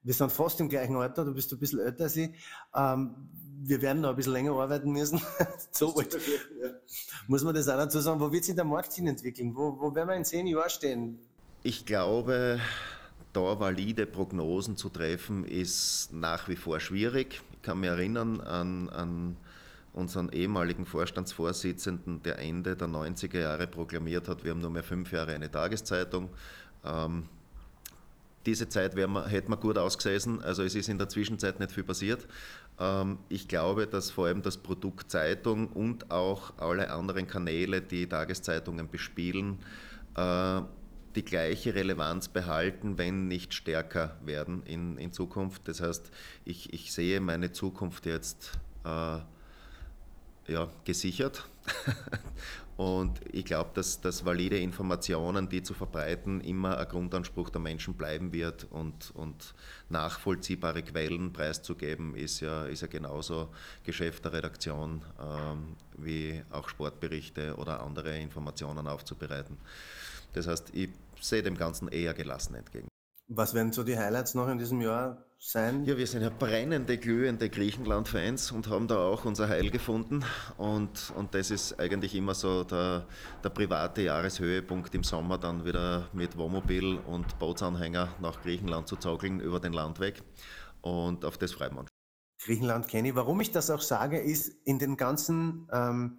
wir 0.03 0.15
sind 0.15 0.31
fast 0.31 0.61
im 0.61 0.69
gleichen 0.69 0.97
Alter, 0.97 1.25
du 1.25 1.35
bist 1.35 1.53
ein 1.53 1.59
bisschen 1.59 1.81
älter 1.81 2.05
als 2.05 2.17
ich. 2.17 2.31
Ähm, 2.75 3.29
wir 3.63 3.83
werden 3.83 4.03
noch 4.03 4.11
ein 4.11 4.17
bisschen 4.17 4.33
länger 4.33 4.53
arbeiten 4.53 4.91
müssen. 4.91 5.21
so 5.71 5.95
alt. 5.95 6.15
Ja. 6.15 6.71
Muss 7.27 7.43
man 7.43 7.55
das 7.55 7.69
auch 7.69 7.77
dazu 7.77 8.01
sagen? 8.01 8.21
Wo 8.21 8.31
wird 8.31 8.45
sich 8.45 8.55
der 8.55 8.65
Markt 8.65 8.93
hin 8.93 9.07
entwickeln? 9.07 9.55
Wo, 9.55 9.79
wo 9.81 9.95
werden 9.95 10.09
wir 10.09 10.17
in 10.17 10.25
zehn 10.25 10.47
Jahren 10.47 10.71
stehen? 10.71 11.19
Ich 11.63 11.85
glaube, 11.85 12.61
da 13.33 13.61
valide 13.61 14.07
Prognosen 14.07 14.77
zu 14.77 14.89
treffen, 14.89 15.45
ist 15.45 16.11
nach 16.13 16.49
wie 16.49 16.57
vor 16.57 16.81
schwierig. 16.81 17.43
Ich 17.53 17.63
kann 17.63 17.81
mich 17.81 17.91
erinnern 17.91 18.41
an, 18.41 18.89
an 18.91 19.37
unseren 19.93 20.29
ehemaligen 20.29 20.87
Vorstandsvorsitzenden, 20.87 22.23
der 22.23 22.39
Ende 22.39 22.77
der 22.77 22.89
90er 22.89 23.41
Jahre 23.41 23.67
proklamiert 23.67 24.29
hat, 24.29 24.45
wir 24.45 24.53
haben 24.53 24.61
nur 24.61 24.71
mehr 24.71 24.85
fünf 24.85 25.11
Jahre 25.11 25.33
eine 25.33 25.51
Tageszeitung. 25.51 26.31
Ähm, 26.85 27.29
diese 28.47 28.69
Zeit 28.69 28.97
wir, 28.97 29.27
hätte 29.27 29.51
man 29.51 29.61
gut 29.61 29.77
ausgesessen, 29.77 30.43
also 30.43 30.63
es 30.63 30.75
ist 30.75 30.89
in 30.89 30.99
der 30.99 31.09
Zwischenzeit 31.09 31.61
nicht 31.61 31.73
viel 31.73 31.85
passiert. 31.85 32.27
Ähm, 32.79 33.19
ich 33.29 33.49
glaube, 33.49 33.87
dass 33.87 34.11
vor 34.11 34.27
allem 34.27 34.43
das 34.43 34.57
Produkt 34.57 35.11
Zeitung 35.11 35.69
und 35.69 36.11
auch 36.11 36.53
alle 36.59 36.91
anderen 36.91 37.27
Kanäle, 37.27 37.83
die 37.83 38.09
Tageszeitungen 38.09 38.89
bespielen, 38.89 39.59
äh, 40.17 40.61
die 41.15 41.25
gleiche 41.25 41.75
Relevanz 41.75 42.29
behalten, 42.29 42.99
wenn 42.99 43.27
nicht 43.27 43.55
stärker 43.55 44.17
werden 44.25 44.63
in, 44.65 44.99
in 44.99 45.13
Zukunft. 45.13 45.67
Das 45.67 45.81
heißt, 45.81 46.11
ich, 46.45 46.73
ich 46.73 46.93
sehe 46.93 47.21
meine 47.21 47.53
Zukunft 47.53 48.07
jetzt 48.07 48.53
äh, 48.85 49.19
ja, 50.49 50.69
gesichert. 50.85 51.49
Und 52.77 53.21
ich 53.33 53.47
glaube, 53.47 53.71
dass, 53.73 54.03
dass 54.03 54.27
valide 54.27 54.59
Informationen, 54.59 55.49
die 55.49 55.63
zu 55.63 55.73
verbreiten, 55.73 56.43
immer 56.43 56.77
ein 56.77 56.87
Grundanspruch 56.87 57.49
der 57.49 57.61
Menschen 57.61 57.95
bleiben 57.95 58.33
wird 58.33 58.67
und, 58.71 59.13
und 59.15 59.55
nachvollziehbare 59.89 60.83
Quellen 60.83 61.33
preiszugeben, 61.33 62.15
ist 62.15 62.41
ja, 62.41 62.67
ist 62.67 62.83
ja 62.83 62.89
genauso 62.89 63.49
Geschäft 63.83 64.27
der 64.27 64.35
Redaktion 64.35 65.01
ähm, 65.19 65.77
wie 65.97 66.43
auch 66.51 66.69
Sportberichte 66.69 67.57
oder 67.57 67.83
andere 67.83 68.19
Informationen 68.19 68.87
aufzubereiten. 68.87 69.57
Das 70.35 70.47
heißt, 70.47 70.75
ich 70.75 70.91
sehe 71.19 71.43
dem 71.43 71.57
Ganzen 71.57 71.89
eher 71.89 72.13
gelassen 72.13 72.57
entgegen. 72.57 72.89
Was 73.29 73.55
werden 73.55 73.73
so 73.73 73.85
die 73.85 73.99
Highlights 73.99 74.35
noch 74.35 74.49
in 74.49 74.59
diesem 74.59 74.83
Jahr 74.83 75.25
sein? 75.39 75.85
Ja, 75.85 75.97
wir 75.97 76.07
sind 76.07 76.23
ja 76.23 76.31
brennende, 76.31 76.99
glühende 76.99 77.49
Griechenland-Fans 77.49 78.53
und 78.53 78.69
haben 78.69 78.89
da 78.89 78.99
auch 78.99 79.25
unser 79.25 79.49
Heil 79.49 79.71
gefunden. 79.71 80.25
Und, 80.57 81.13
und 81.17 81.35
das 81.35 81.51
ist 81.51 81.79
eigentlich 81.79 82.15
immer 82.15 82.35
so 82.35 82.65
der, 82.65 83.07
der 83.43 83.51
private 83.51 84.03
Jahreshöhepunkt 84.03 84.95
im 84.95 85.05
Sommer, 85.05 85.39
dann 85.39 85.65
wieder 85.65 86.09
mit 86.13 86.37
Wohnmobil 86.37 86.97
und 86.99 87.39
Bootsanhänger 87.39 88.15
nach 88.21 88.43
Griechenland 88.43 88.89
zu 88.89 88.97
zaukeln 88.97 89.41
über 89.41 89.61
den 89.61 89.73
Landweg. 89.73 90.23
Und 90.81 91.25
auf 91.25 91.39
das 91.39 91.53
freuen 91.53 91.75
wir 91.75 91.81
uns. 91.81 91.91
Griechenland 92.43 92.89
kenne 92.89 93.09
ich. 93.09 93.15
Warum 93.15 93.41
ich 93.41 93.51
das 93.51 93.71
auch 93.71 93.81
sage, 93.81 94.19
ist 94.19 94.49
in 94.65 94.79
den 94.79 94.97
ganzen 94.97 95.69
ähm, 95.73 96.19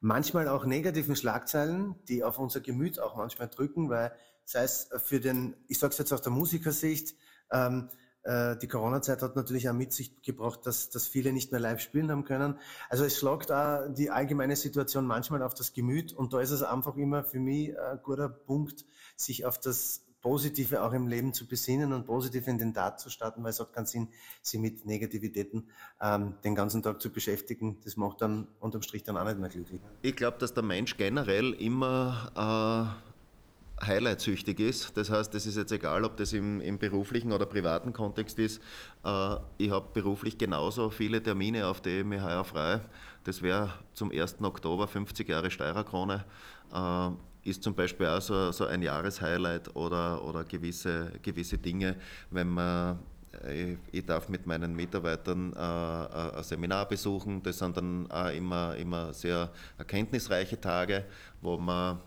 manchmal 0.00 0.48
auch 0.48 0.64
negativen 0.64 1.16
Schlagzeilen, 1.16 1.94
die 2.08 2.24
auf 2.24 2.38
unser 2.38 2.60
Gemüt 2.60 3.00
auch 3.00 3.16
manchmal 3.16 3.48
drücken, 3.48 3.90
weil 3.90 4.12
sei 4.44 4.62
es 4.62 4.88
für 5.04 5.20
den, 5.20 5.56
ich 5.66 5.78
sage 5.78 5.92
es 5.92 5.98
jetzt 5.98 6.12
aus 6.12 6.22
der 6.22 6.32
Musikersicht, 6.32 7.14
ähm, 7.52 7.88
äh, 7.90 8.07
die 8.28 8.68
Corona-Zeit 8.68 9.22
hat 9.22 9.36
natürlich 9.36 9.68
auch 9.70 9.74
mit 9.74 9.92
sich 9.92 10.20
gebracht, 10.22 10.60
dass, 10.64 10.90
dass 10.90 11.06
viele 11.06 11.32
nicht 11.32 11.50
mehr 11.50 11.60
live 11.60 11.80
spielen 11.80 12.10
haben 12.10 12.24
können. 12.24 12.58
Also 12.90 13.04
es 13.04 13.18
schlagt 13.18 13.50
auch 13.50 13.88
die 13.88 14.10
allgemeine 14.10 14.54
Situation 14.54 15.06
manchmal 15.06 15.42
auf 15.42 15.54
das 15.54 15.72
Gemüt 15.72 16.12
und 16.12 16.32
da 16.34 16.40
ist 16.40 16.50
es 16.50 16.62
einfach 16.62 16.96
immer 16.96 17.24
für 17.24 17.40
mich 17.40 17.78
ein 17.78 18.00
guter 18.02 18.28
Punkt, 18.28 18.84
sich 19.16 19.46
auf 19.46 19.58
das 19.58 20.04
Positive 20.20 20.82
auch 20.82 20.92
im 20.92 21.06
Leben 21.06 21.32
zu 21.32 21.46
besinnen 21.46 21.92
und 21.92 22.06
positiv 22.06 22.48
in 22.48 22.58
den 22.58 22.74
Tat 22.74 23.00
zu 23.00 23.08
starten, 23.08 23.42
weil 23.44 23.50
es 23.50 23.60
hat 23.60 23.72
keinen 23.72 23.86
Sinn, 23.86 24.08
sich 24.42 24.60
mit 24.60 24.84
Negativitäten 24.84 25.68
ähm, 26.00 26.34
den 26.44 26.54
ganzen 26.54 26.82
Tag 26.82 27.00
zu 27.00 27.10
beschäftigen. 27.10 27.78
Das 27.84 27.96
macht 27.96 28.20
dann 28.20 28.48
unterm 28.60 28.82
Strich 28.82 29.04
dann 29.04 29.16
auch 29.16 29.24
nicht 29.24 29.38
mehr 29.38 29.48
glücklich. 29.48 29.80
Ich 30.02 30.16
glaube, 30.16 30.38
dass 30.38 30.54
der 30.54 30.64
Mensch 30.64 30.96
generell 30.96 31.52
immer 31.54 32.94
äh 33.04 33.07
highlightsüchtig 33.84 34.60
ist. 34.60 34.96
Das 34.96 35.10
heißt, 35.10 35.34
es 35.34 35.46
ist 35.46 35.56
jetzt 35.56 35.72
egal, 35.72 36.04
ob 36.04 36.16
das 36.16 36.32
im, 36.32 36.60
im 36.60 36.78
beruflichen 36.78 37.32
oder 37.32 37.46
privaten 37.46 37.92
Kontext 37.92 38.38
ist. 38.38 38.60
Äh, 39.04 39.36
ich 39.58 39.70
habe 39.70 39.88
beruflich 39.92 40.38
genauso 40.38 40.90
viele 40.90 41.22
Termine, 41.22 41.66
auf 41.66 41.80
die 41.80 42.00
ich 42.00 42.04
mich 42.04 42.22
heuer 42.22 42.44
frei. 42.44 42.80
Das 43.24 43.42
wäre 43.42 43.72
zum 43.94 44.10
1. 44.10 44.36
Oktober 44.42 44.86
50 44.86 45.28
Jahre 45.28 45.50
Steirerkrone. 45.50 46.24
Äh, 46.72 47.10
ist 47.48 47.62
zum 47.62 47.74
Beispiel 47.74 48.06
auch 48.06 48.20
so, 48.20 48.52
so 48.52 48.66
ein 48.66 48.82
Jahreshighlight 48.82 49.74
oder, 49.74 50.22
oder 50.24 50.44
gewisse, 50.44 51.12
gewisse 51.22 51.56
Dinge, 51.56 51.96
wenn 52.30 52.48
man 52.48 52.98
äh, 53.44 53.76
ich 53.92 54.04
darf 54.04 54.28
mit 54.28 54.46
meinen 54.46 54.74
Mitarbeitern 54.74 55.52
äh, 55.54 55.58
ein 55.58 56.42
Seminar 56.42 56.88
besuchen. 56.88 57.42
Das 57.42 57.58
sind 57.58 57.76
dann 57.76 58.10
auch 58.10 58.30
immer, 58.32 58.76
immer 58.76 59.12
sehr 59.12 59.50
erkenntnisreiche 59.76 60.60
Tage, 60.60 61.04
wo 61.40 61.56
man 61.56 62.00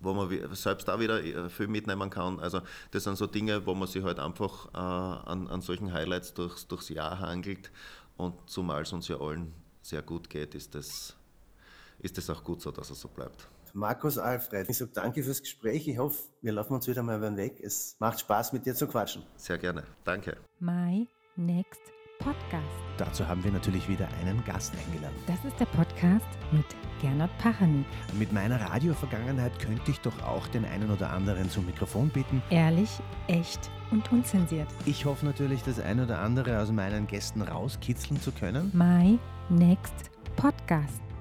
wo 0.00 0.14
man 0.14 0.54
selbst 0.54 0.88
auch 0.90 1.00
wieder 1.00 1.22
äh, 1.22 1.48
viel 1.48 1.68
mitnehmen 1.68 2.10
kann. 2.10 2.40
Also 2.40 2.60
das 2.90 3.04
sind 3.04 3.16
so 3.16 3.26
Dinge, 3.26 3.66
wo 3.66 3.74
man 3.74 3.88
sich 3.88 4.02
halt 4.02 4.18
einfach 4.18 4.66
äh, 4.74 4.78
an, 4.78 5.48
an 5.48 5.60
solchen 5.60 5.92
Highlights 5.92 6.34
durchs, 6.34 6.66
durchs 6.66 6.88
Jahr 6.88 7.20
hangelt 7.20 7.70
und 8.16 8.34
zumal 8.48 8.82
es 8.82 8.92
uns 8.92 9.08
ja 9.08 9.20
allen 9.20 9.52
sehr 9.82 10.02
gut 10.02 10.30
geht, 10.30 10.54
ist 10.54 10.74
das, 10.74 11.14
ist 11.98 12.16
das 12.16 12.30
auch 12.30 12.42
gut 12.42 12.62
so, 12.62 12.70
dass 12.70 12.90
es 12.90 13.00
so 13.00 13.08
bleibt. 13.08 13.48
Markus 13.74 14.18
Alfred, 14.18 14.70
ich 14.70 14.78
sage 14.78 14.92
danke 14.94 15.22
fürs 15.22 15.42
Gespräch. 15.42 15.88
Ich 15.88 15.98
hoffe, 15.98 16.22
wir 16.42 16.52
laufen 16.52 16.74
uns 16.74 16.86
wieder 16.86 17.02
mal 17.02 17.16
über 17.16 17.28
den 17.28 17.36
Weg. 17.36 17.60
Es 17.60 17.96
macht 17.98 18.20
Spaß, 18.20 18.52
mit 18.52 18.64
dir 18.66 18.74
zu 18.74 18.86
quatschen. 18.86 19.24
Sehr 19.36 19.58
gerne. 19.58 19.82
Danke. 20.04 20.36
My 20.60 21.08
Next 21.36 21.82
Podcast. 22.24 22.64
Dazu 22.96 23.28
haben 23.28 23.44
wir 23.44 23.52
natürlich 23.52 23.88
wieder 23.88 24.08
einen 24.20 24.42
Gast 24.44 24.72
eingeladen. 24.86 25.16
Das 25.26 25.44
ist 25.44 25.58
der 25.60 25.66
Podcast 25.66 26.26
mit 26.52 26.64
Gernot 27.02 27.36
Pachanik. 27.38 27.84
Mit 28.18 28.32
meiner 28.32 28.60
Radiovergangenheit 28.60 29.58
könnte 29.58 29.90
ich 29.90 30.00
doch 30.00 30.22
auch 30.22 30.46
den 30.48 30.64
einen 30.64 30.90
oder 30.90 31.10
anderen 31.10 31.50
zum 31.50 31.66
Mikrofon 31.66 32.08
bitten. 32.08 32.42
Ehrlich, 32.50 32.88
echt 33.26 33.70
und 33.90 34.10
unzensiert. 34.10 34.68
Ich 34.86 35.04
hoffe 35.04 35.26
natürlich, 35.26 35.62
das 35.62 35.78
eine 35.78 36.04
oder 36.04 36.20
andere 36.20 36.60
aus 36.60 36.72
meinen 36.72 37.06
Gästen 37.06 37.42
rauskitzeln 37.42 38.20
zu 38.20 38.32
können. 38.32 38.70
My 38.72 39.18
Next 39.50 40.10
Podcast. 40.36 41.13